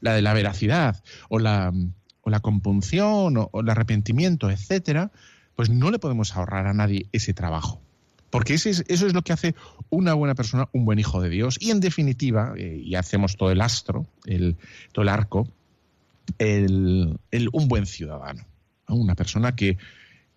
[0.00, 1.72] la, de la veracidad o la,
[2.20, 5.10] o la compunción o, o el arrepentimiento, etcétera,
[5.56, 7.80] pues no le podemos ahorrar a nadie ese trabajo.
[8.32, 9.54] Porque eso es lo que hace
[9.90, 11.58] una buena persona, un buen hijo de Dios.
[11.60, 14.56] Y en definitiva, eh, y hacemos todo el astro, el,
[14.92, 15.46] todo el arco,
[16.38, 17.18] el,
[17.52, 18.46] un buen ciudadano.
[18.88, 19.76] Una persona que,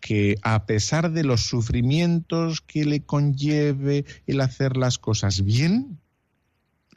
[0.02, 5.98] que a pesar de los sufrimientos que le conlleve el hacer las cosas bien,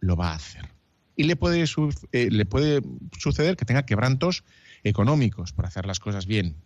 [0.00, 0.68] lo va a hacer.
[1.14, 1.64] Y le puede,
[2.11, 2.82] eh, le puede
[3.16, 4.42] suceder que tenga quebrantos
[4.82, 6.56] económicos por hacer las cosas bien.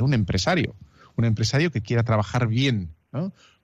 [0.00, 0.74] Un empresario,
[1.14, 2.90] un empresario que quiera trabajar bien,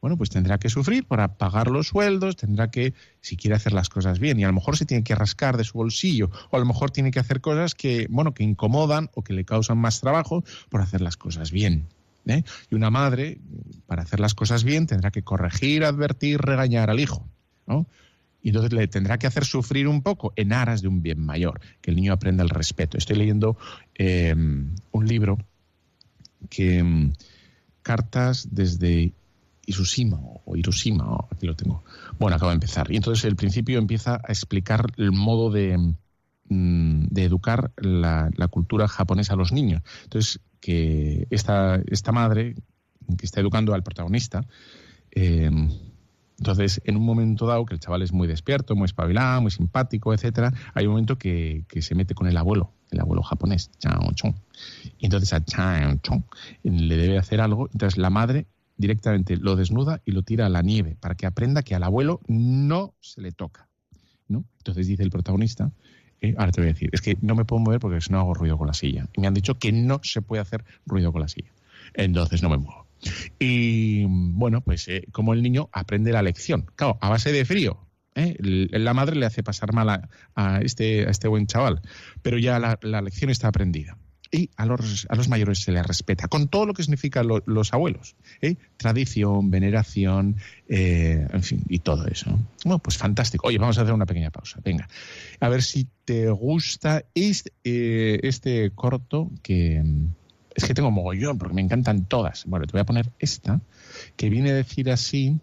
[0.01, 3.89] bueno, pues tendrá que sufrir para pagar los sueldos, tendrá que, si quiere hacer las
[3.89, 6.61] cosas bien, y a lo mejor se tiene que rascar de su bolsillo, o a
[6.61, 10.01] lo mejor tiene que hacer cosas que, bueno, que incomodan o que le causan más
[10.01, 11.89] trabajo por hacer las cosas bien.
[12.27, 12.45] ¿eh?
[12.71, 13.39] Y una madre,
[13.87, 17.27] para hacer las cosas bien, tendrá que corregir, advertir, regañar al hijo.
[18.41, 21.61] Y entonces le tendrá que hacer sufrir un poco en aras de un bien mayor,
[21.81, 22.97] que el niño aprenda el respeto.
[22.97, 23.59] Estoy leyendo
[23.97, 25.39] eh, un libro
[26.49, 27.11] que
[27.83, 29.13] cartas desde
[29.69, 31.85] Isusima o Hiroshima, aquí lo tengo.
[32.19, 32.91] Bueno, acaba de empezar.
[32.91, 35.77] Y entonces el principio empieza a explicar el modo de,
[36.49, 39.83] mm, de educar la, cultura japonesa a los niños.
[40.05, 42.55] Entonces, que esta, esta madre
[43.19, 44.47] que está educando al protagonista,
[45.11, 45.51] eh,
[46.39, 50.15] entonces, en un momento dado, que el chaval es muy despierto, muy espabilado, muy simpático,
[50.15, 54.35] etcétera, hay un momento que, se mete con el abuelo, el abuelo japonés, Chao Chong.
[54.99, 56.23] Y entonces a Chao Chong
[56.63, 57.69] le debe hacer algo.
[57.73, 58.47] Entonces la madre
[58.79, 62.21] directamente lo desnuda y lo tira a la nieve para que aprenda que al abuelo
[62.29, 63.69] no se le toca.
[64.29, 64.45] ¿no?
[64.59, 65.73] Entonces dice el protagonista,
[66.21, 68.21] eh, ahora te voy a decir, es que no me puedo mover porque si no
[68.21, 69.07] hago ruido con la silla.
[69.13, 71.53] Y me han dicho que no se puede hacer ruido con la silla.
[71.95, 72.87] Entonces no me muevo.
[73.39, 76.67] Y bueno, pues eh, como el niño aprende la lección.
[76.77, 77.79] Claro, a base de frío.
[78.15, 78.37] ¿eh?
[78.41, 81.81] La madre le hace pasar mal a, este, a este buen chaval,
[82.23, 83.97] pero ya la lección está aprendida
[84.31, 87.73] y a los, a los mayores se les respeta, con todo lo que significan los
[87.73, 88.17] abuelos.
[88.43, 88.57] ¿eh?
[88.77, 90.37] Tradición, veneración,
[90.69, 92.39] eh, en fin, y todo eso.
[92.65, 93.49] Bueno, pues fantástico.
[93.49, 94.61] Oye, vamos a hacer una pequeña pausa.
[94.63, 94.89] Venga,
[95.41, 99.83] a ver si te gusta este, este corto que...
[100.55, 102.45] Es que tengo mogollón, porque me encantan todas.
[102.47, 103.61] Bueno, te voy a poner esta,
[104.17, 105.39] que viene a decir así,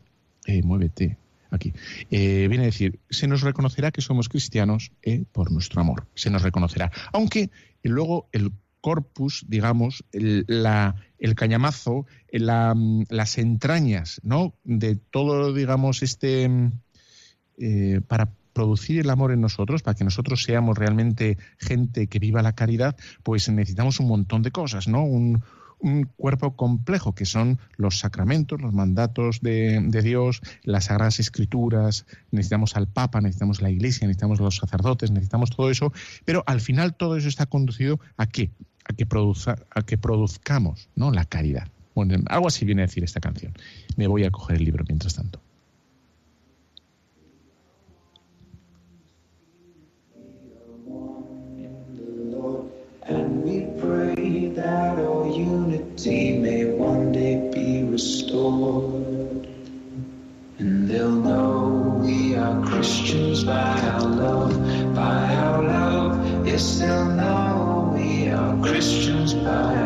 [0.64, 1.18] muévete,
[1.52, 1.72] aquí.
[2.10, 4.92] viene a decir, se nos reconocerá que somos cristianos
[5.32, 6.06] por nuestro amor.
[6.16, 6.92] Se nos reconocerá.
[7.14, 7.50] Aunque
[7.82, 8.52] luego el
[8.86, 14.54] corpus, digamos, el, la, el cañamazo, las entrañas, ¿no?
[14.64, 16.48] De todo, digamos, este.
[17.58, 22.44] Eh, para producir el amor en nosotros, para que nosotros seamos realmente gente que viva
[22.44, 25.04] la caridad, pues necesitamos un montón de cosas, ¿no?
[25.04, 25.42] Un,
[25.80, 32.76] un cuerpo complejo, que son los sacramentos, los mandatos de, Dios, las sagradas escrituras, necesitamos
[32.76, 35.94] al Papa, necesitamos la Iglesia, necesitamos los sacerdotes, necesitamos todo eso,
[36.26, 38.52] pero al final todo eso está conducido a qué?
[38.88, 39.08] A que,
[39.72, 41.12] a que produzcamos ¿no?
[41.12, 41.68] la caridad.
[41.96, 43.54] Bueno, algo así viene a decir esta canción.
[43.96, 45.40] Me voy a coger el libro mientras tanto.
[60.58, 66.48] And they'll know we are Christians by our love, by our love.
[68.86, 69.85] Are Christians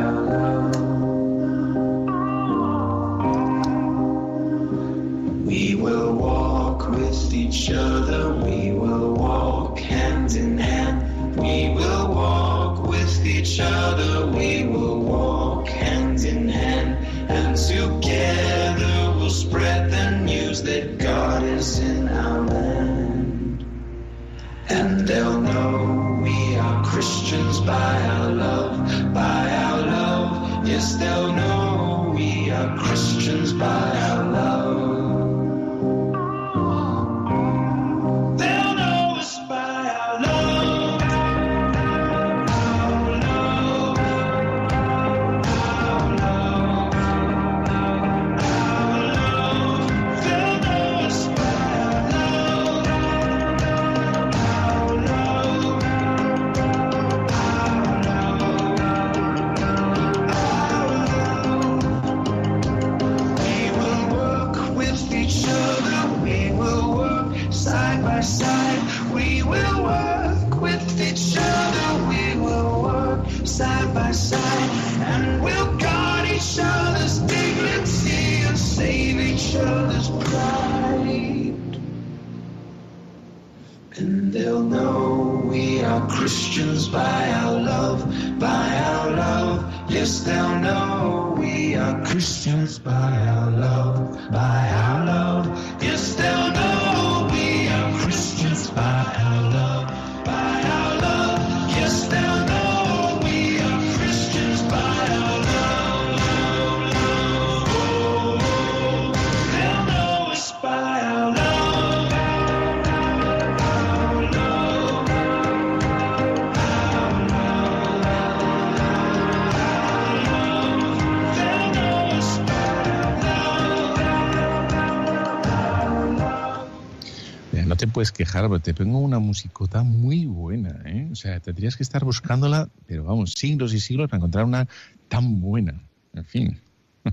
[127.99, 131.09] puedes quejar, pero te pongo una musicota muy buena, ¿eh?
[131.11, 134.69] O sea, tendrías que estar buscándola, pero vamos, siglos y siglos para encontrar una
[135.09, 135.81] tan buena.
[136.13, 136.57] En fin.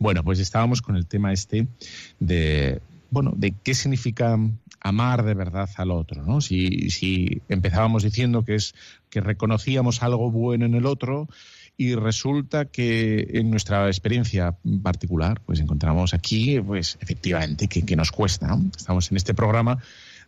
[0.00, 1.68] bueno, pues estábamos con el tema este
[2.18, 2.80] de,
[3.12, 4.36] bueno, de qué significa
[4.80, 6.40] amar de verdad al otro, ¿no?
[6.40, 8.74] Si, si empezábamos diciendo que es
[9.10, 11.28] que reconocíamos algo bueno en el otro
[11.76, 18.10] y resulta que en nuestra experiencia particular, pues encontramos aquí, pues efectivamente, que, que nos
[18.10, 18.48] cuesta.
[18.48, 18.68] ¿no?
[18.76, 19.78] Estamos en este programa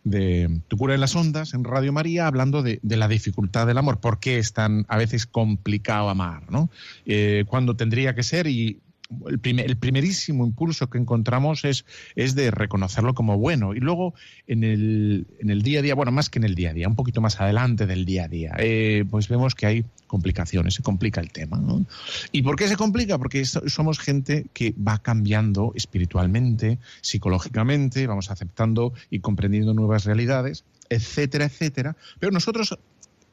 [0.03, 3.99] de Tu cura en las ondas, en Radio María, hablando de, la dificultad del amor.
[3.99, 6.51] ¿Por qué es tan a veces complicado amar?
[6.51, 6.69] ¿no?
[7.05, 8.79] Eh, cuando tendría que ser y
[9.27, 13.73] el, primer, primerísimo impulso que encontramos es, es, de reconocerlo como bueno.
[13.73, 14.13] Y luego
[14.47, 16.87] en el, en el, día a día, bueno, más que en el día a día,
[16.87, 20.83] un poquito más adelante del día a día, eh, pues vemos que hay complicaciones, se
[20.83, 21.61] complica el tema.
[22.31, 23.17] ¿Y por qué se complica?
[23.17, 31.45] Porque somos gente que va cambiando espiritualmente, psicológicamente, vamos aceptando y comprendiendo nuevas realidades, etcétera,
[31.45, 31.95] etcétera.
[32.19, 32.77] Pero nosotros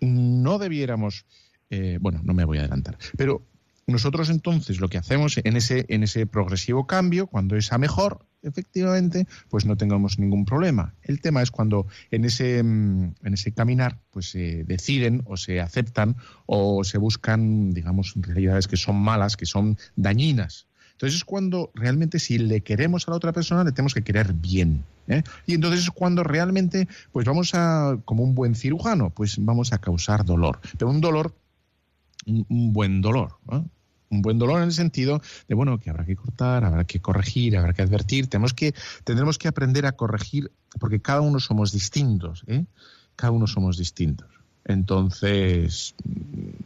[0.01, 1.25] no debiéramos,
[1.71, 3.43] eh, bueno, no me voy a adelantar, pero
[3.93, 8.27] nosotros entonces lo que hacemos en ese, en ese progresivo cambio, cuando es a mejor,
[8.43, 10.95] efectivamente, pues no tengamos ningún problema.
[11.03, 16.17] El tema es cuando en ese, en ese caminar pues se deciden o se aceptan
[16.47, 20.69] o se buscan, digamos, realidades que son malas, que son dañinas.
[20.93, 24.33] Entonces es cuando realmente si le queremos a la otra persona le tenemos que querer
[24.33, 24.85] bien.
[25.07, 25.23] ¿eh?
[25.47, 29.79] Y entonces es cuando realmente pues vamos a, como un buen cirujano, pues vamos a
[29.79, 30.59] causar dolor.
[30.77, 31.37] Pero un dolor,
[32.27, 33.39] un, buen dolor.
[33.53, 33.63] ¿eh?
[34.11, 37.57] Un buen dolor en el sentido de bueno que habrá que cortar, habrá que corregir,
[37.57, 42.45] habrá que advertir, tenemos que tendremos que aprender a corregir porque cada uno somos distintos,
[42.47, 42.65] ¿eh?
[43.17, 44.29] cada uno somos distintos.
[44.69, 45.95] Entonces,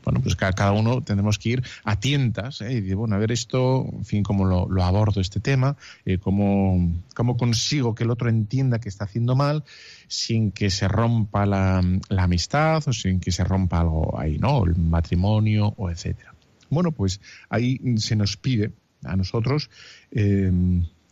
[0.03, 2.73] bueno, pues cada, uno tendremos que ir a tientas ¿eh?
[2.73, 6.19] y decir, bueno, a ver esto, en fin, cómo lo, lo abordo este tema, eh,
[6.19, 9.63] cómo, cómo, consigo que el otro entienda que está haciendo mal
[10.09, 14.65] sin que se rompa la, la amistad o sin que se rompa algo ahí, ¿no?
[14.65, 16.35] El matrimonio o etcétera.
[16.73, 18.73] Bueno, pues ahí se nos pide
[19.05, 19.69] a nosotros
[20.11, 20.51] eh,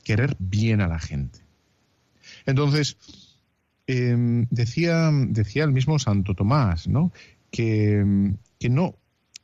[0.02, 1.40] querer bien a la gente.
[2.46, 2.96] Entonces,
[3.86, 4.16] eh,
[4.50, 7.12] decía, decía el mismo Santo Tomás, ¿no?
[7.50, 8.94] Que, que no,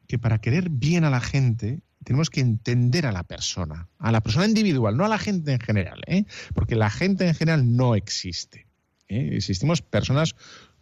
[0.08, 4.22] que para querer bien a la gente tenemos que entender a la persona, a la
[4.22, 6.24] persona individual, no a la gente en general, ¿eh?
[6.54, 8.66] porque la gente en general no existe.
[9.08, 9.32] ¿eh?
[9.32, 10.34] Existimos personas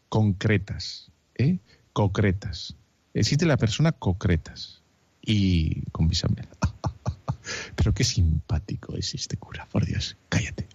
[0.09, 1.59] concretas, ¿eh?
[1.93, 2.77] concretas.
[3.15, 4.84] Existe la persona concretas
[5.25, 6.49] y con bisamel.
[7.77, 10.69] Pero qué simpático es este cura, por Dios, cállate.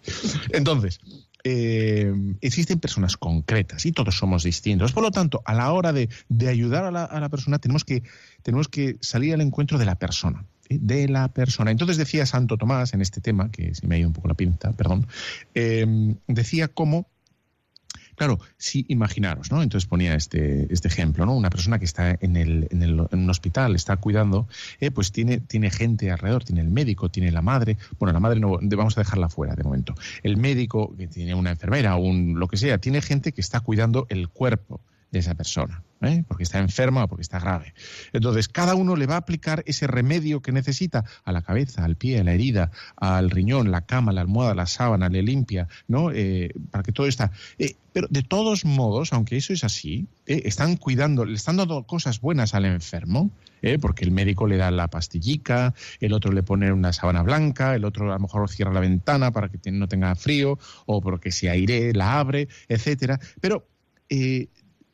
[0.51, 0.99] Entonces,
[1.43, 4.91] eh, existen personas concretas y todos somos distintos.
[4.91, 7.85] Por lo tanto, a la hora de, de ayudar a la, a la, persona, tenemos
[7.85, 8.03] que,
[8.43, 10.45] tenemos que salir al encuentro de la persona.
[10.69, 10.77] ¿eh?
[10.79, 11.71] De la persona.
[11.71, 14.33] Entonces decía Santo Tomás en este tema, que se me ha ido un poco la
[14.33, 15.07] pinta, perdón,
[15.55, 17.07] eh, decía cómo
[18.19, 19.63] Claro, sí, imaginaros, ¿no?
[19.63, 21.34] Entonces ponía este, este ejemplo, ¿no?
[21.34, 24.45] Una persona que está en, el, en, el, en un hospital, está cuidando,
[24.82, 28.41] eh, pues tiene, tiene gente alrededor, tiene el médico, tiene la madre, bueno, la madre
[28.41, 29.95] no, vamos a dejarla fuera de momento.
[30.21, 34.05] El médico, que tiene una enfermera, un lo que sea, tiene gente que está cuidando
[34.10, 35.83] el cuerpo, de esa persona.
[36.01, 36.23] ¿eh?
[36.27, 37.73] porque está enferma o porque está grave.
[38.13, 41.95] Entonces, cada uno le va a aplicar ese remedio que necesita a la cabeza, al
[41.95, 46.11] pie, a la herida, al riñón, la cama, la almohada, la sábana, le limpia, ¿no?
[46.11, 47.31] Eh, para que todo está.
[47.57, 52.21] Eh, pero de todos modos, aunque eso es así, están cuidando, le están dando cosas
[52.21, 53.31] buenas al enfermo,
[53.81, 57.83] porque el médico le da la pastillica, el otro le pone una sábana blanca, el
[57.83, 61.49] otro a lo mejor cierra la ventana para que no tenga frío, o porque se
[61.49, 63.19] aire, la abre, etcétera.
[63.41, 63.67] Pero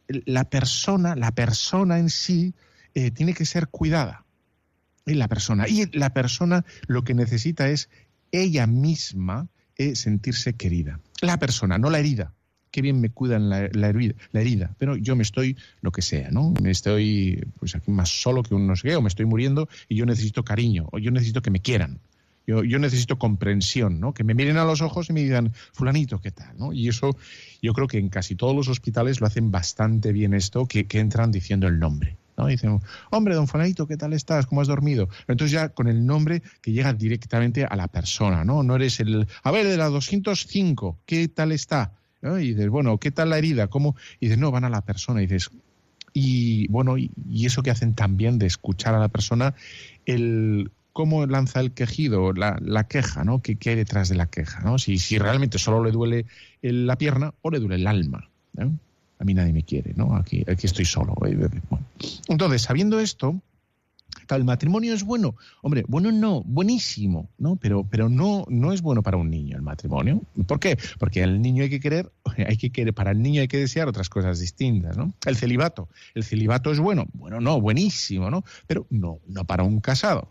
[0.08, 2.54] la persona, la persona en sí,
[2.94, 4.26] eh, tiene que ser cuidada.
[5.06, 5.68] Y la persona.
[5.68, 7.90] Y la persona lo que necesita es
[8.32, 11.00] ella misma eh, sentirse querida.
[11.22, 12.34] La persona, no la herida.
[12.72, 16.30] Qué bien me cuidan la, herida, la, herida, pero yo me estoy lo que sea,
[16.30, 16.54] ¿no?
[16.62, 19.70] Me estoy pues aquí más solo que un no sé qué, o me estoy muriendo
[19.88, 22.02] y yo necesito cariño, o yo necesito que me quieran.
[22.48, 24.14] Yo, yo, necesito comprensión, ¿no?
[24.14, 26.58] Que me miren a los ojos y me digan, fulanito, ¿qué tal?
[26.58, 26.74] ¿no?
[26.74, 27.18] Y eso
[27.62, 31.32] yo creo que en casi todos los hospitales lo hacen bastante bien esto, que, entran
[31.32, 32.18] diciendo el nombre.
[32.38, 32.48] ¿no?
[32.48, 32.80] Dicen,
[33.12, 34.46] hombre, don Fulanito, ¿qué tal estás?
[34.46, 35.10] ¿Cómo has dormido?
[35.28, 38.62] Entonces ya con el nombre que llega directamente a la persona, ¿no?
[38.62, 41.94] No eres el, a ver, de la 205, ¿qué tal está?
[42.22, 43.68] Y dices, bueno, ¿qué tal la herida?
[43.68, 43.96] ¿Cómo?
[44.20, 45.22] Y dices, no, van a la persona.
[45.22, 45.52] Y dices,
[46.14, 49.54] y bueno, y, y eso que hacen también de escuchar a la persona,
[50.06, 53.42] el cómo lanza el quejido, la, queja, ¿no?
[53.42, 54.62] ¿Qué, hay detrás de la queja?
[54.62, 54.80] ¿no?
[54.80, 56.26] Si, realmente solo le duele
[56.62, 58.30] la pierna o le duele el alma.
[58.58, 60.16] A mí nadie me quiere, ¿no?
[60.16, 61.14] Aquí, aquí estoy solo.
[62.30, 63.42] Entonces, sabiendo esto,
[64.30, 65.36] el matrimonio es bueno.
[65.62, 67.58] Hombre, bueno no, buenísimo, ¿no?
[67.58, 70.22] Pero, pero no, no es bueno para un niño el matrimonio.
[70.48, 70.78] ¿Por qué?
[70.98, 72.12] Porque al niño hay que querer,
[72.48, 75.14] hay que querer, para el niño hay que desear otras cosas distintas, ¿no?
[75.26, 75.90] El celibato.
[76.14, 77.06] El celibato es bueno.
[77.14, 78.44] Bueno, no, buenísimo, ¿no?
[78.68, 80.28] Pero no, no para un casado.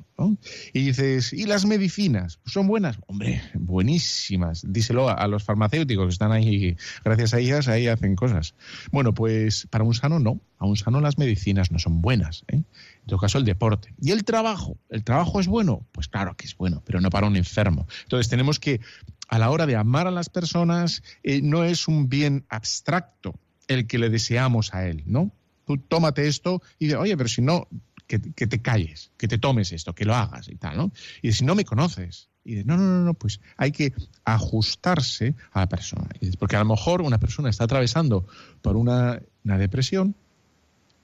[0.73, 2.39] Y dices, ¿y las medicinas?
[2.47, 2.99] ¿Son buenas?
[3.07, 4.65] Hombre, buenísimas.
[4.67, 8.55] Díselo a, los farmacéuticos que están ahí, gracias a ellas, ahí hacen cosas.
[8.93, 10.41] Bueno, pues para un sano no.
[10.59, 12.45] A un sano las medicinas no son buenas.
[12.49, 12.57] ¿eh?
[12.57, 13.93] En todo caso, el deporte.
[14.01, 14.79] ¿Y el trabajo?
[14.89, 15.85] ¿El trabajo es bueno?
[15.91, 17.87] Pues claro que es bueno, pero no para un enfermo.
[18.05, 18.81] Entonces tenemos que,
[19.29, 23.35] a la hora de amar a las personas, eh, no es un bien abstracto
[23.67, 25.33] el que le deseamos a él, ¿no?
[25.67, 27.69] Tú tómate esto y de, oye, pero si no,
[28.07, 30.93] que, te calles, que te tomes esto, que lo hagas y tal, ¿no?
[31.23, 35.35] Y si no me conoces, y de, no, no, no, no, pues hay que ajustarse
[35.53, 36.09] a la persona.
[36.39, 38.27] Porque a lo mejor una persona está atravesando
[38.61, 40.15] por una, una depresión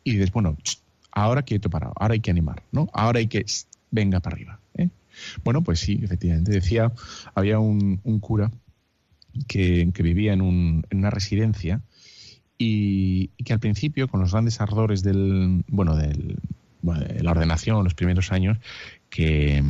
[0.04, 0.56] y dices, bueno,
[1.12, 2.88] ahora quieto parado, ahora hay que animar, ¿no?
[2.92, 3.44] Ahora hay que,
[3.90, 4.60] venga para arriba.
[4.74, 4.90] ¿eh?
[5.44, 6.52] Bueno, pues sí, efectivamente.
[6.52, 6.92] Decía,
[7.34, 8.50] había un, cura
[9.46, 11.80] que, vivía en, un, en, una residencia
[12.58, 16.36] y, que al principio, con los grandes ardores del, bueno, del, de
[16.82, 18.58] la ordenación, los primeros años,
[19.08, 19.62] que,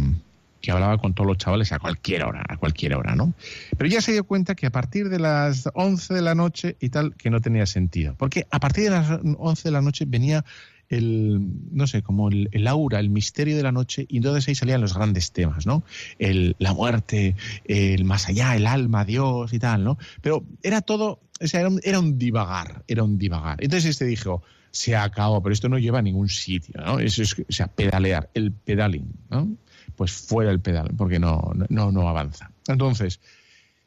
[0.61, 3.35] que hablaba con todos los chavales a cualquier hora, a cualquier hora, ¿no?
[3.77, 6.91] Pero ya se dio cuenta que a partir de las 11 de la noche y
[6.91, 8.15] tal, que no tenía sentido.
[8.17, 10.45] Porque a partir de las 11 de la noche venía
[10.91, 14.81] el, no sé, como el, aura, el misterio de la noche, y entonces ahí salían
[14.81, 15.85] los grandes temas, ¿no?
[16.19, 19.99] El, la muerte, el más allá, el alma, Dios y tal, ¿no?
[20.21, 23.63] Pero era todo, o sea, era un, era un divagar, era un divagar.
[23.63, 26.99] Entonces este dijo, se acabó, pero esto no lleva a ningún sitio, ¿no?
[26.99, 29.57] Eso es, o sea, pedalear, el pedaling, ¿no?
[29.97, 32.53] Pues fuera el pedal, porque no, no, no avanza.
[32.69, 33.21] Entonces,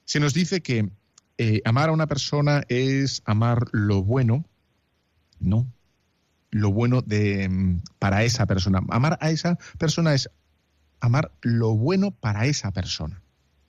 [0.05, 0.89] se nos dice que
[1.37, 4.45] eh, amar a una persona es amar lo bueno,
[5.39, 5.67] ¿no?
[6.53, 8.81] lo bueno de, mm, para esa persona.
[8.89, 10.29] Amar a esa persona es
[10.99, 13.21] amar lo bueno para esa persona.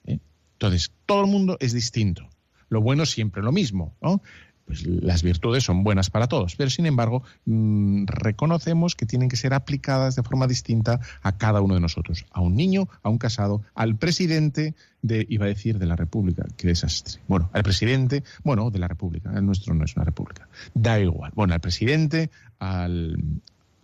[0.05, 0.19] ¿eh?
[0.53, 2.29] Entonces, todo el mundo es distinto.
[2.69, 3.95] Lo bueno siempre lo mismo.
[4.01, 4.21] ¿no?
[4.65, 9.35] Pues las virtudes son buenas para todos, pero sin embargo mm, reconocemos que tienen que
[9.35, 13.17] ser aplicadas de forma distinta a cada uno de nosotros, a un niño, a un
[13.17, 17.21] casado, al presidente de, iba a decir, de la República, qué desastre.
[17.27, 21.31] Bueno, al presidente, bueno, de la República, el nuestro no es una república, da igual.
[21.35, 23.17] Bueno, al presidente, al,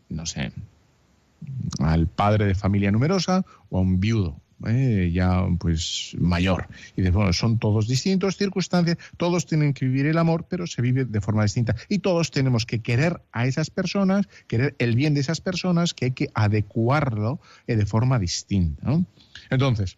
[0.10, 0.52] no sé,
[1.80, 6.68] al padre de familia numerosa o a un viudo eh, ya pues mayor.
[6.96, 10.82] Y de, bueno, son todos distintos, circunstancias, todos tienen que vivir el amor, pero se
[10.82, 11.76] vive de forma distinta.
[11.90, 16.06] Y todos tenemos que querer a esas personas, querer el bien de esas personas, que
[16.06, 19.02] hay que adecuarlo eh, de forma distinta.
[19.50, 19.98] Entonces,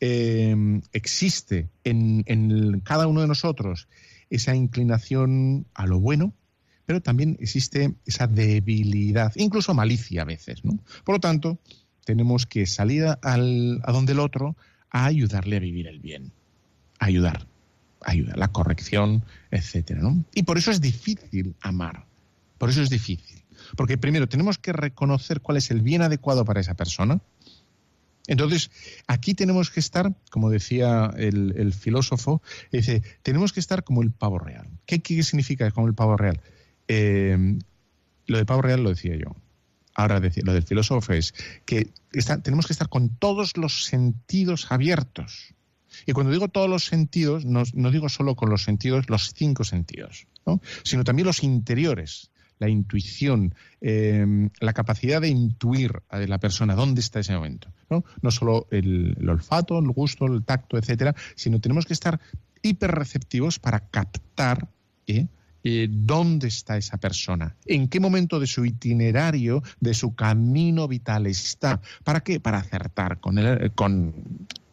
[0.00, 3.88] eh, existe en, en cada uno de nosotros
[4.30, 6.32] esa inclinación a lo bueno,
[6.86, 10.64] pero también existe esa debilidad, incluso malicia a veces.
[10.64, 10.78] ¿no?
[11.04, 11.58] Por lo tanto,
[12.04, 14.56] tenemos que salir al, a donde el otro
[14.90, 16.32] a ayudarle a vivir el bien,
[16.98, 17.46] a ayudar,
[18.02, 20.24] ayudar, la corrección, etcétera, ¿no?
[20.34, 22.06] Y por eso es difícil amar,
[22.58, 23.42] por eso es difícil,
[23.76, 27.20] porque primero tenemos que reconocer cuál es el bien adecuado para esa persona,
[28.28, 28.70] Entonces,
[29.08, 32.40] aquí tenemos que estar, como decía el, filósofo,
[32.70, 34.68] dice, tenemos que estar como el pavo real.
[34.86, 36.40] ¿Qué, qué significa como el pavo real?
[36.86, 37.58] Eh,
[38.26, 39.34] lo del pavo real lo decía yo.
[39.94, 41.34] Ahora lo del filósofo es
[41.64, 41.90] que
[42.42, 45.54] tenemos que estar con todos los sentidos abiertos.
[46.06, 50.26] Y cuando digo todos los sentidos, no, digo solo con los sentidos, los cinco sentidos,
[50.84, 57.00] sino también los interiores, la intuición, eh, la capacidad de intuir a la persona dónde
[57.00, 57.68] está ese momento.
[57.90, 62.20] No, no solo el, olfato, el gusto, el tacto, etcétera, sino tenemos que estar
[62.62, 64.68] hiperreceptivos para captar
[65.06, 65.26] ¿eh?
[65.64, 71.26] Eh, dónde está esa persona, en qué momento de su itinerario, de su camino vital
[71.28, 71.80] está.
[72.02, 72.40] ¿Para qué?
[72.40, 73.38] Para acertar con,
[73.76, 74.12] con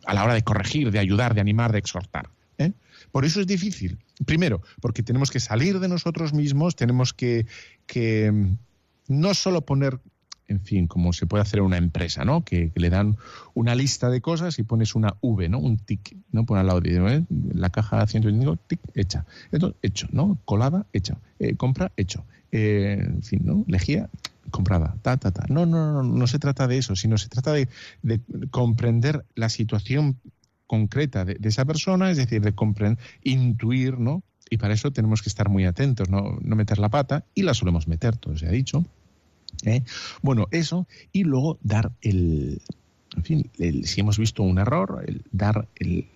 [0.06, 2.30] a la hora de corregir, de ayudar, de animar, de exhortar.
[2.58, 2.74] ¿eh?
[3.12, 4.00] Por eso es difícil.
[4.26, 7.46] Primero, porque tenemos que salir de nosotros mismos, tenemos que,
[7.86, 8.58] que mm,
[9.10, 10.00] no solo poner
[10.50, 12.44] en fin, como se puede hacer una empresa, ¿no?
[12.44, 13.18] Que, le dan
[13.54, 15.60] una lista de cosas y pones una V, ¿no?
[15.60, 16.46] Un tic, ¿no?
[16.46, 17.24] Pon al lado de ¿eh?
[17.54, 19.26] la caja 125, tic, hecha.
[19.52, 20.40] Esto, hecho, ¿no?
[20.46, 21.18] Colada, hecha.
[21.40, 22.26] Eh, compra, hecho.
[22.52, 23.64] Eh, en fin, ¿no?
[23.68, 24.10] Lejía,
[24.50, 25.46] comprada, ta, ta, ta.
[25.50, 27.70] No, no, no, no se trata de eso, sino se trata de,
[28.50, 30.18] comprender la situación
[30.66, 34.24] concreta de, esa persona, es decir, de comprender, intuir, ¿no?
[34.50, 37.54] Y para eso tenemos que estar muy atentos, no, no meter la pata, y la
[37.54, 38.84] solemos meter, todo se ha dicho.
[39.66, 39.84] ¿Eh?
[40.22, 42.62] Bueno, eso, y luego dar el,
[43.16, 43.52] en fin,
[43.84, 46.08] si hemos visto un error, el dar el,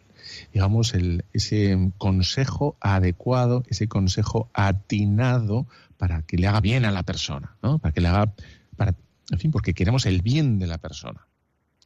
[0.53, 5.67] digamos, el, ese consejo adecuado, ese consejo atinado
[5.97, 7.79] para que le haga bien a la persona, ¿no?
[7.79, 8.33] Para que le haga,
[8.75, 8.95] para,
[9.31, 11.27] en fin, porque queremos el bien de la persona.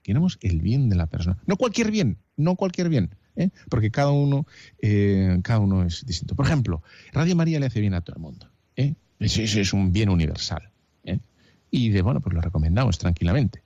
[0.03, 1.37] Queremos el bien de la persona.
[1.45, 3.49] No cualquier bien, no cualquier bien, ¿eh?
[3.69, 4.47] porque cada uno,
[4.81, 6.35] eh, cada uno es distinto.
[6.35, 6.81] Por ejemplo,
[7.11, 8.49] Radio María le hace bien a todo el mundo.
[8.77, 8.95] ¿eh?
[9.19, 10.71] Es un bien universal
[11.71, 13.61] y de, bueno, pues lo recomendamos tranquilamente.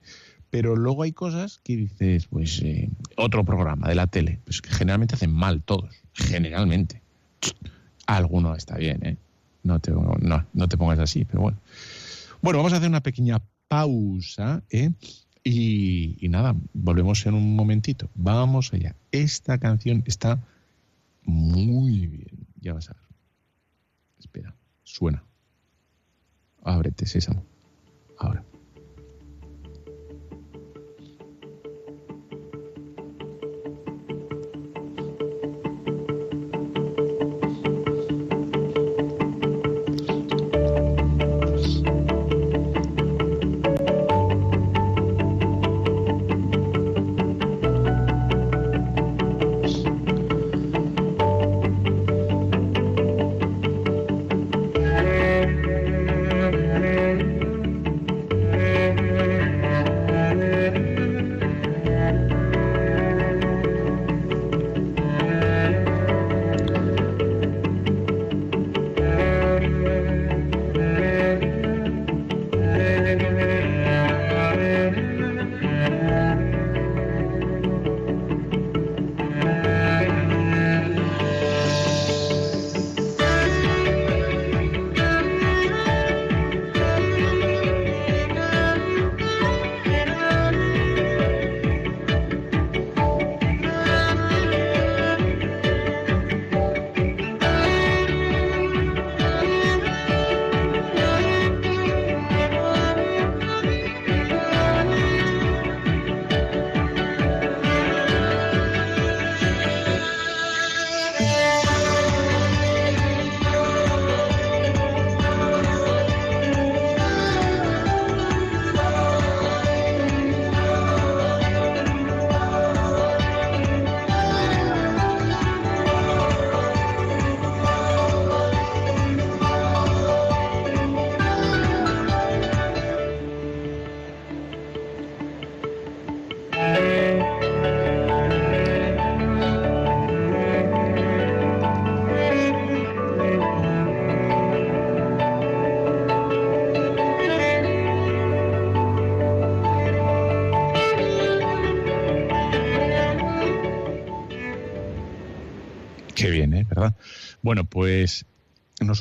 [0.50, 4.70] Pero luego hay cosas que dices, pues eh, otro programa de la tele, pues que
[4.70, 7.00] generalmente hacen mal todos, generalmente.
[8.06, 9.16] Alguno está bien, ¿eh?
[9.62, 11.58] No te, no, no te pongas así, pero bueno.
[12.42, 14.90] Bueno, vamos a hacer una pequeña pausa, ¿eh?
[15.44, 18.10] Y, y, nada, volvemos en un momentito.
[18.14, 18.94] Vamos allá.
[19.10, 20.38] Esta canción está
[21.24, 22.46] muy bien.
[22.60, 23.02] Ya vas a ver.
[24.18, 25.24] Espera, suena.
[26.62, 27.51] Ábrete, sésamo
[28.26, 28.51] ahora.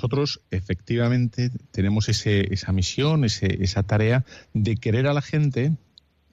[0.02, 5.78] Nosotros efectivamente tenemos ese, esa misión, ese, esa tarea de querer a la gente,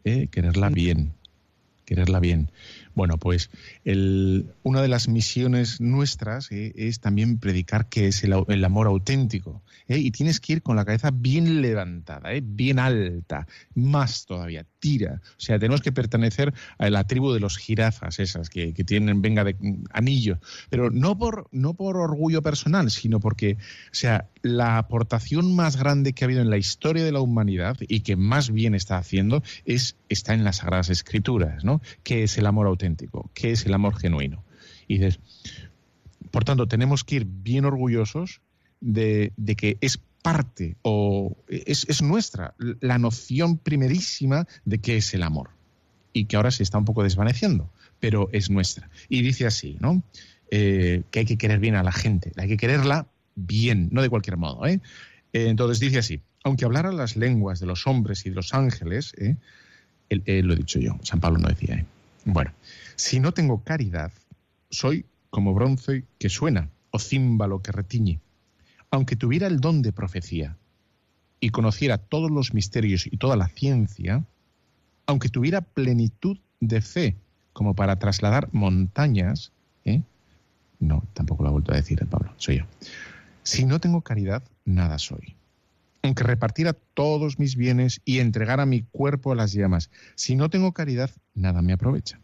[0.04, 1.12] eh, quererla bien,
[1.84, 2.50] quererla bien.
[2.94, 3.50] Bueno, pues
[3.84, 8.86] el, una de las misiones nuestras eh, es también predicar que es el, el amor
[8.86, 9.60] auténtico.
[9.89, 9.99] ¿Eh?
[9.99, 12.43] Y tienes que ir con la cabeza bien levantada, ¿eh?
[12.45, 15.20] bien alta, más todavía, tira.
[15.24, 19.22] O sea, tenemos que pertenecer a la tribu de los jirafas, esas que, que tienen
[19.22, 19.57] venga de
[19.91, 20.39] anillo.
[20.70, 26.12] Pero no por, no por orgullo personal, sino porque, o sea, la aportación más grande
[26.12, 29.43] que ha habido en la historia de la humanidad y que más bien está haciendo
[29.64, 31.80] es, está en las Sagradas Escrituras, ¿no?
[32.03, 33.30] ¿Qué es el amor auténtico?
[33.34, 34.45] qué es el amor genuino.
[34.86, 35.20] Y dices,
[36.30, 38.41] por tanto, tenemos que ir bien orgullosos
[38.81, 45.22] de, que es parte o es, es, nuestra la noción primerísima de qué es el
[45.22, 45.51] amor
[46.12, 47.70] y que ahora se está un poco desvaneciendo,
[48.01, 48.91] pero es nuestra.
[49.09, 50.03] Y dice así, ¿no?
[50.51, 54.09] Eh, que hay que querer bien a la gente, hay que quererla bien, no de
[54.09, 54.66] cualquier modo.
[54.66, 54.81] ¿eh?
[55.33, 59.12] Eh, entonces dice así, aunque hablara las lenguas de los hombres y de los ángeles,
[60.09, 61.85] lo he dicho yo, San Pablo no decía,
[62.24, 62.53] bueno,
[62.97, 64.11] si no tengo caridad,
[64.70, 68.20] soy como bronce que suena o címbalo que retiñe.
[68.91, 70.57] Aunque tuviera el don de profecía
[71.41, 74.24] y conociera todos los misterios y toda la ciencia,
[75.07, 77.16] aunque tuviera plenitud de fe
[77.53, 79.53] como para trasladar montañas,
[79.84, 80.03] ¿eh?
[80.80, 82.64] no, tampoco lo ha vuelto a decir el Pablo, soy yo.
[83.43, 85.34] Si no tengo caridad, nada soy.
[86.03, 90.72] Aunque repartiera todos mis bienes y entregara mi cuerpo a las llamas, si no tengo
[90.72, 92.20] caridad, nada me aprovecha.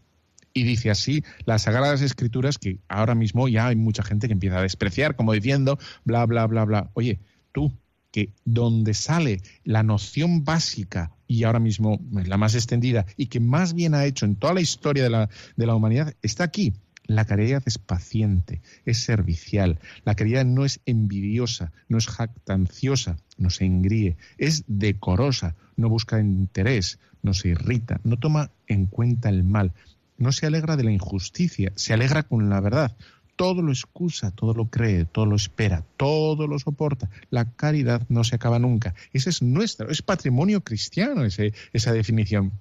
[0.54, 4.58] Y dice así las Sagradas Escrituras que ahora mismo ya hay mucha gente que empieza
[4.58, 6.90] a despreciar, como diciendo, bla, bla, bla, bla.
[6.94, 7.18] Oye,
[7.52, 7.72] tú,
[8.12, 13.74] que donde sale la noción básica y ahora mismo la más extendida y que más
[13.74, 16.72] bien ha hecho en toda la historia de la, de la humanidad, está aquí.
[17.06, 19.80] La caridad es paciente, es servicial.
[20.04, 26.20] La caridad no es envidiosa, no es jactanciosa, no se engríe, es decorosa, no busca
[26.20, 29.72] interés, no se irrita, no toma en cuenta el mal,
[30.16, 32.96] no se alegra de la injusticia, se alegra con la verdad.
[33.36, 37.10] Todo lo excusa, todo lo cree, todo lo espera, todo lo soporta.
[37.30, 38.94] La caridad no se acaba nunca.
[39.12, 42.52] Ese es nuestro, es patrimonio cristiano ese, esa definición.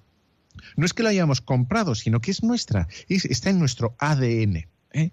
[0.76, 4.66] No es que la hayamos comprado, sino que es nuestra, está en nuestro ADN.
[4.92, 5.10] ¿eh?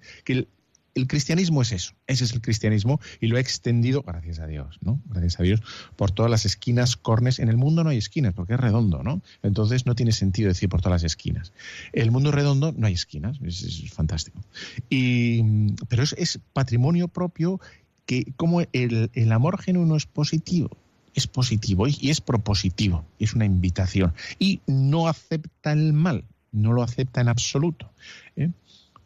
[0.96, 4.78] El cristianismo es eso, ese es el cristianismo y lo he extendido, gracias a Dios,
[4.82, 5.02] ¿no?
[5.06, 5.62] Gracias a Dios,
[5.96, 7.39] por todas las esquinas, cornes.
[7.39, 9.22] En el mundo no hay esquinas porque es redondo, ¿no?
[9.44, 11.54] Entonces no tiene sentido decir por todas las esquinas.
[11.94, 14.42] El mundo redondo no hay esquinas, es, fantástico.
[14.89, 17.60] Y, pero es, patrimonio propio
[18.06, 20.70] que como el, el amor genuino es positivo,
[21.14, 26.84] es positivo y es propositivo, es una invitación y no acepta el mal, no lo
[26.84, 27.92] acepta en absoluto.
[28.36, 28.50] ¿eh?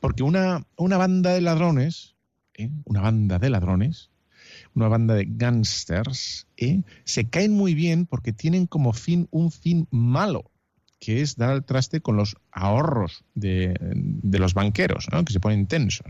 [0.05, 2.13] Porque una, una banda de ladrones,
[2.53, 2.69] ¿eh?
[2.83, 4.11] una banda de ladrones,
[4.75, 6.83] una banda de gángsters, ¿eh?
[7.05, 10.51] se caen muy bien porque tienen como fin un fin malo,
[10.99, 13.73] que es dar al traste con los ahorros de,
[14.21, 16.05] los banqueros, que se ponen tensos.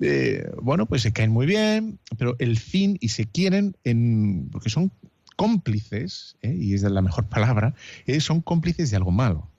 [0.00, 4.70] Eh, bueno, pues se caen muy bien, pero el fin y se quieren en, porque
[4.70, 4.90] son
[5.36, 7.74] cómplices, y es la mejor palabra,
[8.20, 9.50] son cómplices de algo malo.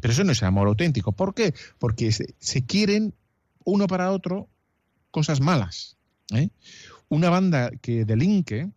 [0.00, 1.12] Pero eso no es amor auténtico.
[1.12, 1.54] ¿Por qué?
[1.78, 3.14] Porque se, quieren
[3.64, 4.48] uno para otro
[5.10, 5.96] cosas malas.
[6.34, 6.50] ¿eh?
[7.08, 8.70] Una banda que delinque.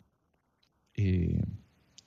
[0.96, 1.42] Eh,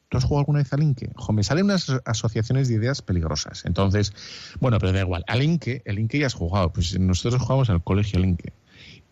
[0.09, 1.11] ¿Tú has jugado alguna vez a Linke?
[1.33, 3.65] me salen unas asociaciones de ideas peligrosas.
[3.65, 4.13] Entonces,
[4.61, 5.25] bueno, pero da igual.
[5.27, 6.73] A Linke, el Linke ya has jugado.
[6.73, 8.53] Pues nosotros jugamos al colegio Linke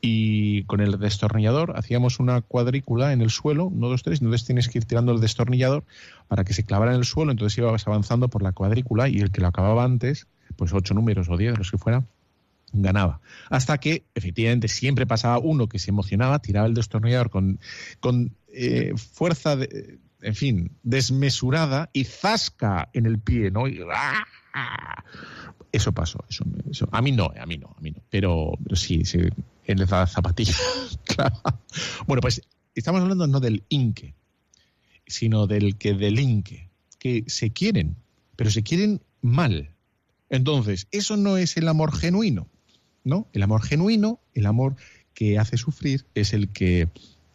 [0.05, 4.69] y con el destornillador hacíamos una cuadrícula en el suelo, uno, dos, tres, entonces tienes
[4.69, 5.85] que ir tirando el destornillador
[6.27, 9.31] para que se clavara en el suelo, entonces ibas avanzando por la cuadrícula y el
[9.31, 10.27] que lo acababa antes,
[10.57, 12.05] pues ocho números o diez, los que fuera,
[12.73, 13.21] ganaba.
[13.49, 17.61] Hasta que, efectivamente, siempre pasaba uno que se emocionaba, tiraba el destornillador con,
[18.01, 23.67] con eh, fuerza, de, en fin, desmesurada y zasca en el pie, ¿no?
[23.95, 25.05] ¡ah!
[25.71, 26.45] Eso pasó, eso,
[26.91, 28.03] A mí no, a mí no, a mí no.
[28.11, 29.21] Pero, sí, sí,
[29.67, 30.55] en la zapatilla.
[32.07, 32.43] Bueno, pues
[32.75, 34.15] estamos hablando no del inque,
[35.07, 37.97] sino del que delinque, que se quieren,
[38.37, 39.71] pero se quieren mal.
[40.31, 42.49] Entonces, eso no es el amor genuino,
[43.05, 43.29] ¿no?
[43.33, 44.77] El amor genuino, el amor
[45.15, 46.89] que hace sufrir, es el que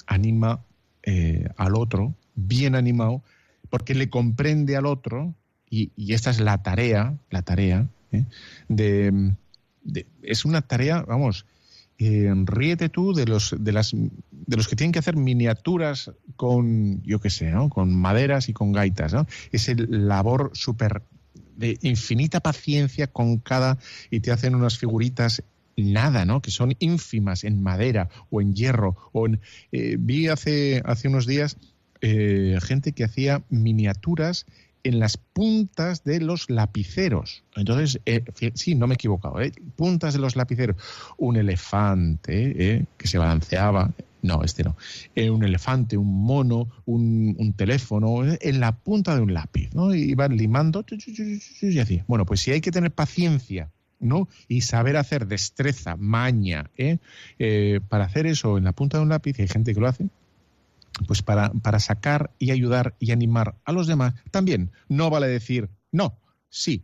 [0.07, 0.63] anima
[1.03, 3.23] eh, al otro, bien animado,
[3.69, 5.35] porque le comprende al otro,
[5.69, 8.25] y, esta es la tarea, la tarea ¿eh?
[8.69, 9.35] de,
[10.21, 11.45] es una tarea, vamos,
[11.99, 17.01] eh, ríete tú de los, de, las, de los que tienen que hacer miniaturas con,
[17.03, 19.13] yo qué sé, con maderas y con gaitas.
[19.13, 19.25] ¿no?
[19.51, 21.03] Es el labor súper
[21.55, 23.79] de infinita paciencia con cada
[24.11, 25.43] y te hacen unas figuritas
[25.75, 26.41] nada, ¿no?
[26.41, 29.41] Que son ínfimas en madera o en hierro o en,
[29.71, 31.57] eh, vi hace hace unos días
[31.99, 34.45] gente que hacía miniaturas
[34.83, 37.43] en las puntas de los lapiceros.
[37.55, 38.23] Entonces, eh,
[38.53, 39.51] sí, no me he equivocado, ¿eh?
[39.75, 40.77] puntas de los lapiceros.
[41.17, 42.85] Un elefante ¿eh?
[42.97, 44.75] que se balanceaba, no, este no,
[45.15, 48.37] Eh, un elefante, un mono, un, teléfono, ¿eh?
[48.41, 49.93] en la punta de un lápiz, ¿no?
[49.93, 50.85] Y van limando
[51.61, 52.01] y así.
[52.07, 53.69] Bueno, pues si hay que tener paciencia,
[53.99, 54.27] ¿no?
[54.47, 56.99] Y saber hacer destreza, maña, ¿eh?
[57.89, 60.09] Para hacer eso en la punta de un lápiz, hay gente que lo hace,
[61.05, 65.69] pues para, para sacar y ayudar y animar a los demás, también no vale decir
[65.91, 66.19] no,
[66.49, 66.83] sí.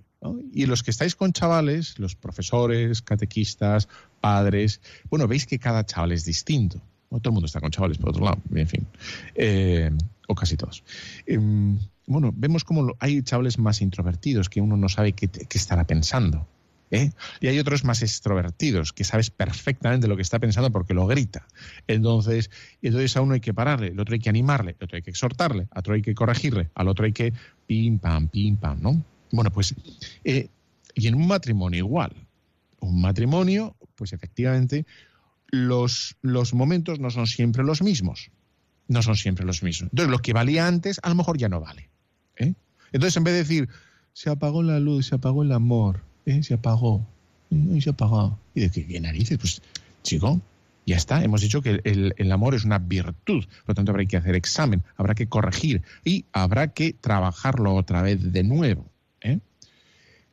[0.53, 3.89] Y los que estáis con chavales, los profesores, catequistas,
[4.21, 6.81] padres, bueno, veis que cada chaval es distinto.
[7.11, 8.87] No todo el mundo está con chavales, por otro lado, en fin,
[9.35, 9.91] Eh,
[10.27, 10.83] o casi todos.
[11.25, 15.85] Em, bueno, vemos como hay chavales más introvertidos que uno no sabe qué, qué estará
[15.85, 16.47] pensando.
[16.93, 17.11] ¿Eh?
[17.41, 21.47] Y hay otros más extrovertidos, que sabes perfectamente lo que está pensando porque lo grita.
[21.87, 25.01] Entonces, entonces a uno hay que pararle, al otro hay que animarle, al otro hay
[25.01, 27.33] que exhortarle, al otro hay que corregirle, al otro hay que
[27.65, 29.03] pim, pam, pim, pam, ¿no?
[29.31, 29.73] Bueno, pues,
[30.23, 30.49] eh,
[30.93, 32.13] y en un matrimonio igual.
[32.79, 34.85] Un matrimonio, pues efectivamente,
[35.47, 38.29] los, los momentos no son siempre los mismos.
[38.87, 39.89] No son siempre los mismos.
[39.91, 41.89] Entonces, lo que valía antes, a lo mejor ya no vale.
[42.35, 42.53] ¿eh?
[42.91, 43.69] Entonces, en vez de decir,
[44.11, 46.43] se apagó la luz, se apagó el amor, ¿eh?
[46.43, 47.05] se apagó,
[47.51, 47.81] ¿eh?
[47.81, 48.37] se apagó.
[48.55, 49.37] ¿Y de qué, qué narices?
[49.37, 49.61] Pues,
[50.03, 50.41] chico,
[50.85, 51.23] ya está.
[51.23, 53.45] Hemos dicho que el, el amor es una virtud.
[53.45, 58.01] Por lo tanto, habrá que hacer examen, habrá que corregir y habrá que trabajarlo otra
[58.01, 58.85] vez de nuevo.
[59.21, 59.39] ¿eh?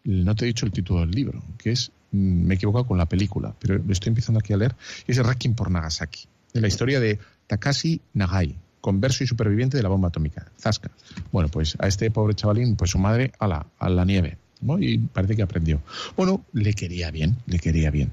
[0.05, 2.99] No te he dicho el título del libro, que es, mm, me he equivocado con
[2.99, 4.75] la película, pero lo estoy empezando aquí a leer,
[5.07, 9.89] es Requiem por Nagasaki, de la historia de Takashi Nagai, converso y superviviente de la
[9.89, 10.91] bomba atómica, Zasca.
[11.33, 14.39] Bueno, pues a este pobre chavalín, pues su madre a la, a la nieve,
[14.81, 15.83] y parece que aprendió.
[16.17, 18.13] Bueno, le quería bien, le quería bien.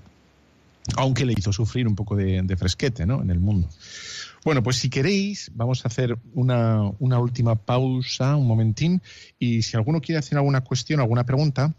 [0.95, 3.21] Aunque le hizo sufrir un poco de, de fresquete, ¿no?
[3.21, 3.67] En el mundo.
[4.45, 9.01] Bueno, pues si queréis, vamos a hacer una, una última pausa, un momentín,
[9.37, 11.73] y si alguno quiere hacer alguna cuestión, alguna pregunta,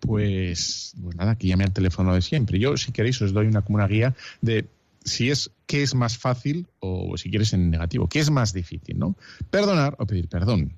[0.00, 2.58] pues, pues nada, que llame al teléfono de siempre.
[2.58, 4.66] Yo, si queréis, os doy una, como una guía de
[5.04, 8.98] si es qué es más fácil o si quieres en negativo, qué es más difícil,
[8.98, 9.16] ¿no?
[9.50, 10.74] Perdonar o pedir perdón.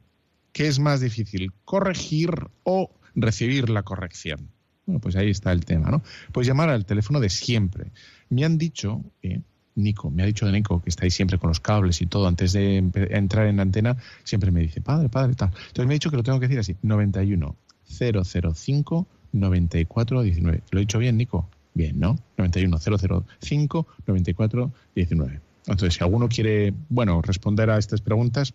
[0.52, 1.52] ¿Qué es más difícil?
[1.64, 2.30] ¿Corregir
[2.62, 4.50] o recibir la corrección?
[4.86, 6.02] Bueno, pues ahí está el tema, ¿no?
[6.32, 7.92] Pues llamar al teléfono de siempre.
[8.28, 9.40] Me han dicho, eh,
[9.76, 12.52] Nico, me ha dicho de Nico que estáis siempre con los cables y todo, antes
[12.52, 12.78] de
[13.10, 15.48] entrar en la antena, siempre me dice, padre, padre, tal.
[15.48, 17.56] Entonces me ha dicho que lo tengo que decir así, 91
[17.86, 20.62] 005 94 19.
[20.70, 21.48] ¿Lo he dicho bien, Nico?
[21.72, 22.18] Bien, ¿no?
[22.36, 25.40] 91 005 94 19.
[25.66, 28.54] Entonces, si alguno quiere, bueno, responder a estas preguntas,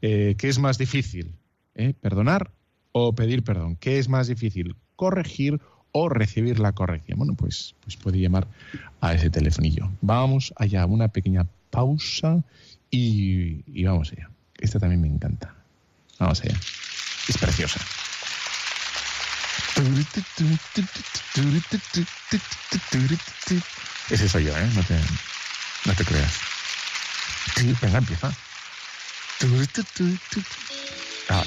[0.00, 1.32] eh, ¿qué es más difícil?
[1.74, 1.94] ¿Eh?
[2.00, 2.52] ¿Perdonar
[2.96, 3.76] o pedir perdón?
[3.76, 4.76] ¿Qué es más difícil?
[4.94, 7.18] ¿Corregir o recibir la corrección?
[7.18, 8.46] Bueno, pues, pues puede llamar
[9.00, 9.90] a ese telefonillo.
[10.00, 12.44] Vamos allá, una pequeña pausa
[12.90, 14.30] y, y vamos allá.
[14.58, 15.52] Esta también me encanta.
[16.20, 16.56] Vamos allá.
[17.28, 17.80] Es preciosa.
[24.08, 24.68] Ese soy yo, ¿eh?
[24.76, 24.94] No te,
[25.86, 26.38] no te creas.
[27.82, 28.32] Venga, empieza.
[31.28, 31.44] Ah.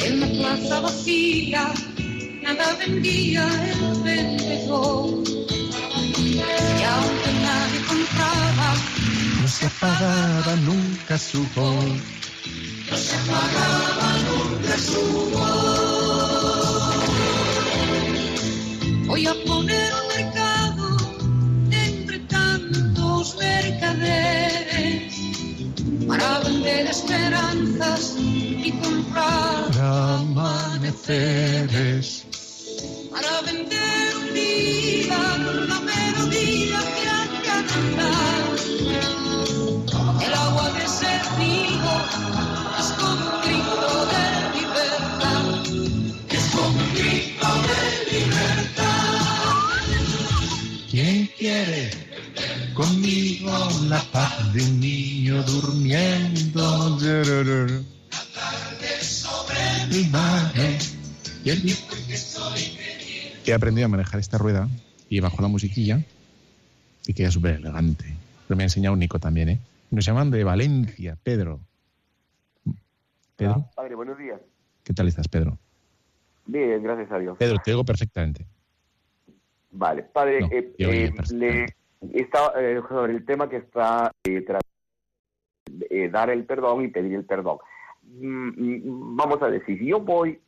[0.00, 1.72] En la plaza vacía,
[2.42, 5.24] nada vendía el vendedor.
[6.16, 8.74] Y aunque nadie compraba,
[12.90, 15.97] No se apagaba nunca su voz.
[19.08, 20.96] Voy a poner un mercado
[21.70, 25.14] entre tantos mercaderes
[26.06, 31.06] para vender esperanzas y comprar Amaneceres.
[33.10, 35.18] para vender un día
[35.68, 38.42] la melodía que de cantar.
[40.26, 41.20] El agua de ser
[51.48, 51.90] quiere
[52.74, 53.50] conmigo
[53.88, 56.60] la paz de un niño durmiendo?
[59.90, 60.78] Mi madre
[61.44, 61.74] y el
[63.46, 64.68] He aprendido a manejar esta rueda
[65.08, 66.02] y bajo la musiquilla
[67.06, 68.04] y queda súper elegante.
[68.46, 69.58] Pero me ha enseñado Nico también, ¿eh?
[69.90, 71.60] Nos llaman de Valencia, Pedro.
[73.36, 74.38] Pedro, Ah, padre, buenos días.
[74.84, 75.58] ¿qué tal estás, Pedro?
[76.44, 77.36] Bien, gracias a Dios.
[77.38, 78.44] Pedro, te oigo perfectamente.
[79.70, 81.66] Vale, padre, No, eh, eh, le
[82.14, 84.44] está eh, sobre el tema que está eh,
[85.90, 87.58] eh, dar el perdón y pedir el perdón.
[88.02, 90.40] Mm, mm, vamos a decir, si yo voy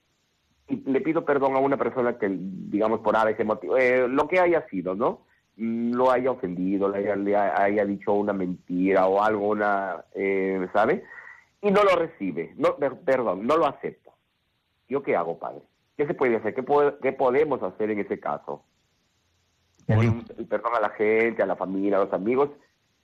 [0.68, 4.38] y le pido perdón a una persona que, digamos, por ese motivo, eh, lo que
[4.40, 5.26] haya sido, ¿no?
[5.56, 10.66] Mm, Lo haya ofendido, le haya, le haya dicho una mentira o algo, una, eh,
[10.72, 11.04] ¿sabe?
[11.60, 14.12] Y no lo recibe, no, per- perdón, no lo acepta.
[14.88, 15.60] ¿Yo qué hago, padre?
[15.96, 16.54] ¿Qué se puede hacer?
[16.54, 18.64] ¿Qué, po- qué podemos hacer en ese caso?
[19.96, 20.24] Bueno.
[20.26, 22.50] Pedir perdón a la gente, a la familia, a los amigos,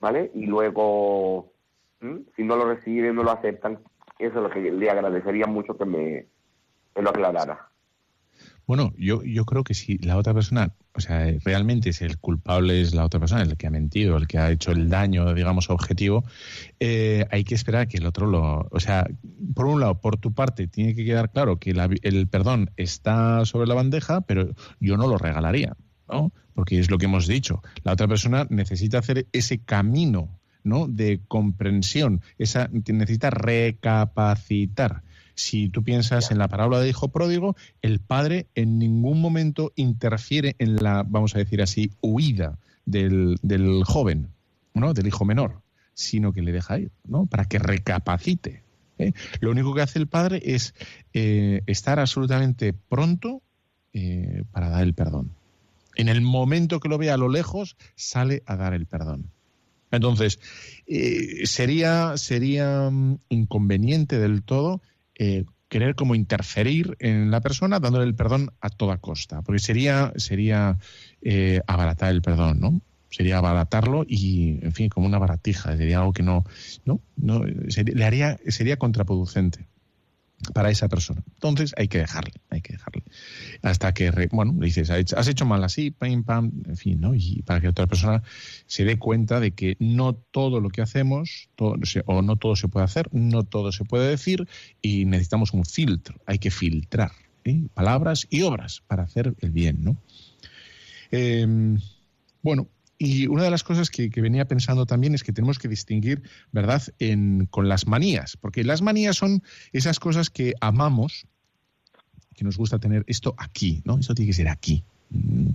[0.01, 0.31] ¿vale?
[0.35, 1.53] Y luego,
[2.01, 3.79] si no lo reciben, no lo aceptan,
[4.19, 6.27] eso es lo que le agradecería mucho que me,
[6.95, 7.71] lo aclarara.
[8.67, 12.81] Bueno, yo, yo creo que si la otra persona, o sea, realmente es el culpable,
[12.81, 15.71] es la otra persona, el que ha mentido, el que ha hecho el daño, digamos,
[15.71, 16.25] objetivo,
[16.81, 18.67] eh, hay que esperar a que el otro lo.
[18.73, 19.07] O sea,
[19.55, 23.45] por un lado, por tu parte, tiene que quedar claro que la- el perdón está
[23.45, 24.49] sobre la bandeja, pero
[24.81, 25.77] yo no lo regalaría,
[26.09, 26.33] ¿no?
[26.55, 27.63] Porque es lo que hemos dicho.
[27.85, 30.29] La otra persona necesita hacer ese camino,
[30.65, 30.87] ¿no?
[30.87, 35.03] De comprensión, esa, necesita recapacitar.
[35.35, 40.57] Si tú piensas en la parábola del hijo pródigo, el padre en ningún momento interfiere
[40.59, 44.29] en la, vamos a decir así, huida del, del joven,
[44.73, 44.95] ¿no?
[44.95, 45.61] Del hijo menor,
[45.93, 47.27] sino que le deja ir, ¿no?
[47.27, 48.63] Para que recapacite.
[48.99, 49.13] ¿eh?
[49.41, 50.75] Lo único que hace el padre es
[51.13, 53.43] eh, estar absolutamente pronto
[53.93, 55.33] eh, para dar el perdón.
[55.97, 59.33] En el momento que lo vea a lo lejos, sale a dar el perdón.
[59.91, 60.39] Entonces,
[60.87, 64.83] eh, sería, sería mm, inconveniente del todo
[65.19, 70.13] eh, querer como interferir en la persona dándole el perdón a toda costa, porque sería,
[70.17, 70.79] sería
[71.23, 72.81] eh, abaratar el perdón, ¿no?
[73.11, 76.45] Sería abaratarlo y, en fin, como una baratija, sería algo que no,
[76.85, 79.67] no, no sería, le haría, sería contraproducente
[80.53, 81.23] para esa persona.
[81.35, 83.03] Entonces hay que dejarle, hay que dejarle.
[83.63, 87.15] Hasta que, bueno, le dices, "Has hecho- mal así, pam, pam, en fin, ¿no?
[87.15, 88.23] Y para que otra persona
[88.67, 91.77] se dé cuenta de que no todo lo que hacemos, todo,
[92.07, 94.47] o no todo se puede hacer, no todo se puede decir,
[94.83, 97.13] y necesitamos un filtro, hay que filtrar
[97.45, 97.67] ¿eh?
[97.75, 99.97] palabras y obras para hacer el bien, ¿no?
[101.13, 101.47] Eh,
[102.43, 102.69] bueno,
[102.99, 106.23] y una de las cosas que, venía pensando también es que tenemos que distinguir,
[106.53, 109.43] ¿verdad?, en, con las manías, porque las manías son
[109.73, 111.27] esas cosas que amamos,
[112.35, 113.99] que nos gusta tener esto aquí, ¿no?
[113.99, 114.85] Esto tiene que ser aquí.
[115.11, 115.51] mm.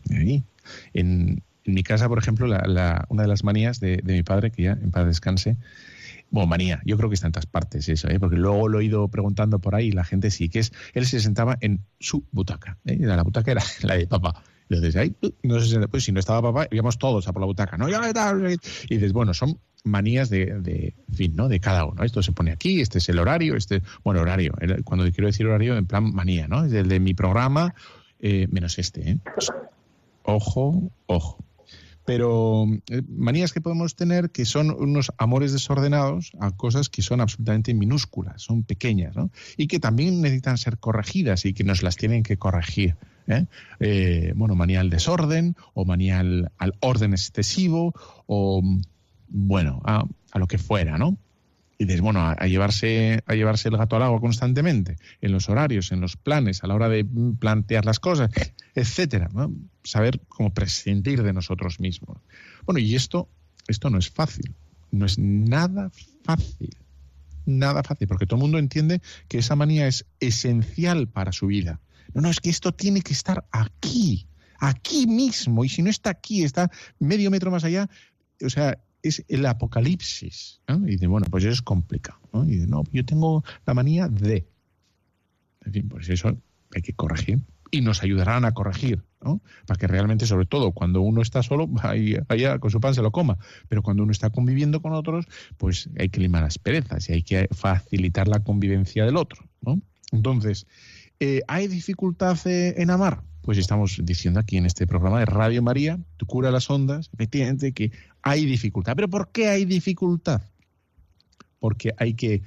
[0.94, 4.50] En, mi casa, por ejemplo, la- la- una de las manías de, de mi padre,
[4.52, 5.58] que ya en paz descanse,
[6.32, 8.20] bueno, manía, yo creo que está en todas partes eso, ¿eh?
[8.20, 11.06] porque luego lo he ido preguntando por ahí y la gente sí, que es, él
[11.06, 12.98] se sentaba en su butaca, ¿eh?
[13.00, 14.42] La butaca era la de papá.
[14.76, 17.42] Entonces, ahí, uh, no se senta- pues si no estaba papá, íbamos todos a por
[17.42, 17.88] la butaca, ¿no?
[18.90, 21.48] Y dices, bueno, son manías de, de, fin, ¿no?
[21.48, 22.04] De cada uno.
[22.04, 24.54] Esto se pone aquí, este es el horario, este, bueno, horario,
[24.84, 26.66] cuando quiero decir horario, en plan manía, ¿no?
[26.66, 27.74] Es el de mi programa,
[28.20, 29.18] eh, menos este, ¿eh?
[30.24, 31.44] Ojo, ojo.
[32.06, 37.22] Pero eh, manías que podemos tener que son unos amores desordenados a cosas que son
[37.22, 39.32] absolutamente minúsculas, son pequeñas, ¿no?
[39.58, 42.96] Y que también necesitan ser corregidas y que nos las tienen que corregir.
[43.28, 43.46] ¿eh?
[43.80, 47.94] Eh, bueno, manía al desorden o manía al, orden excesivo
[48.26, 48.62] o,
[49.28, 51.18] bueno, a, a lo que fuera, ¿no?
[51.82, 55.92] Y dices, bueno, a, llevarse, a llevarse el gato al agua constantemente, en los horarios,
[55.92, 58.30] en los planes, a la hora de mm, plantear las cosas,
[58.76, 59.32] etcétera.
[59.84, 62.20] Saber cómo prescindir de nosotros mismos.
[62.68, 63.30] Bueno, y esto,
[63.68, 64.54] esto no es fácil.
[64.92, 65.90] No es nada
[66.24, 66.78] fácil.
[67.48, 71.80] Nada fácil, porque todo el mundo entiende que esa manía es esencial para su vida.
[72.14, 74.28] No, no, es que esto tiene que estar aquí,
[74.60, 75.66] aquí mismo.
[75.66, 76.70] Y si no está aquí, está
[77.00, 77.90] medio metro más allá,
[78.46, 80.62] o sea, es el apocalipsis.
[80.68, 82.20] Y dice, bueno, pues eso es complicado.
[82.46, 84.48] Y dice, no, yo tengo la manía de.
[85.66, 86.38] En fin, pues eso
[86.74, 87.40] hay que corregir.
[87.72, 89.42] Y nos ayudarán a corregir, ¿no?
[89.66, 91.70] Para que realmente, sobre todo, cuando uno está solo,
[92.28, 93.38] allá con su pan se lo coma.
[93.70, 95.26] Pero cuando uno está conviviendo con otros,
[95.58, 99.82] pues hay que limar las perezas y hay que facilitar la convivencia del otro, ¿no?
[100.12, 100.68] Entonces,
[101.20, 103.24] eh, ¿hay dificultad eh, en amar?
[103.42, 107.74] Pues estamos diciendo aquí en este programa de Radio María, tu cura las ondas, efectivamente
[107.74, 108.96] que hay dificultad.
[108.96, 110.44] ¿Pero por qué hay dificultad?
[111.60, 112.44] Porque hay que,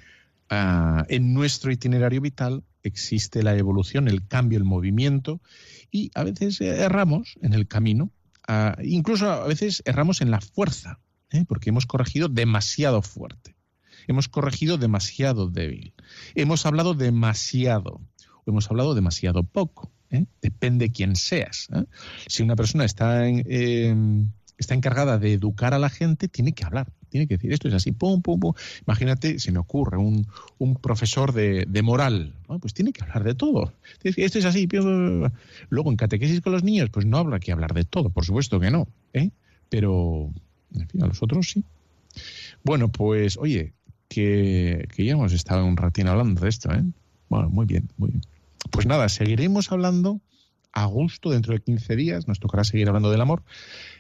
[0.51, 5.41] ah, en nuestro itinerario vital existe la evolución, el cambio, el movimiento,
[5.91, 8.11] y a veces erramos en el camino,
[8.47, 11.45] ah, incluso a veces erramos en la fuerza, ¿eh?
[11.49, 13.57] porque hemos corregido demasiado fuerte,
[14.07, 15.93] hemos corregido demasiado débil,
[16.37, 18.01] hemos hablado demasiado,
[18.45, 19.91] o hemos hablado demasiado poco.
[20.11, 20.25] ¿Eh?
[20.43, 21.69] Depende quién seas.
[21.75, 21.85] ¿eh?
[22.27, 23.95] Si una persona está, en, eh,
[24.59, 27.75] está encargada de educar a la gente, tiene que hablar, tiene que decir esto es
[27.75, 28.53] así, pum, pum, pum.
[28.87, 30.27] Imagínate, se me ocurre, un,
[30.59, 33.73] un profesor de, de moral, pues tiene que hablar de todo.
[34.03, 34.69] Esto es así.
[35.69, 38.59] Luego, en catequesis con los niños, pues no habla que hablar de todo, por supuesto
[38.61, 38.89] que no.
[39.13, 39.31] ¿eh?
[39.69, 40.33] Pero,
[40.75, 41.65] en fin, a los otros sí.
[42.63, 43.75] Bueno, pues, oye,
[44.09, 46.83] que, que ya hemos estado un ratín hablando de esto, ¿eh?
[47.29, 48.23] Bueno, muy bien, muy bien.
[48.71, 50.21] Pues nada, seguiremos hablando
[50.73, 53.45] a gusto dentro de 15 días, nos tocará seguir hablando del amor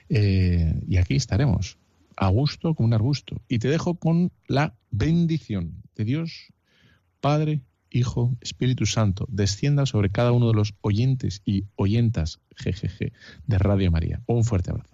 [0.08, 1.78] eh, y aquí estaremos,
[2.16, 3.40] a gusto como un arbusto.
[3.48, 6.52] Y te dejo con la bendición de Dios,
[7.20, 13.12] Padre, Hijo, Espíritu Santo, descienda sobre cada uno de los oyentes y oyentas GGG
[13.46, 14.20] de Radio María.
[14.26, 14.93] Un fuerte abrazo.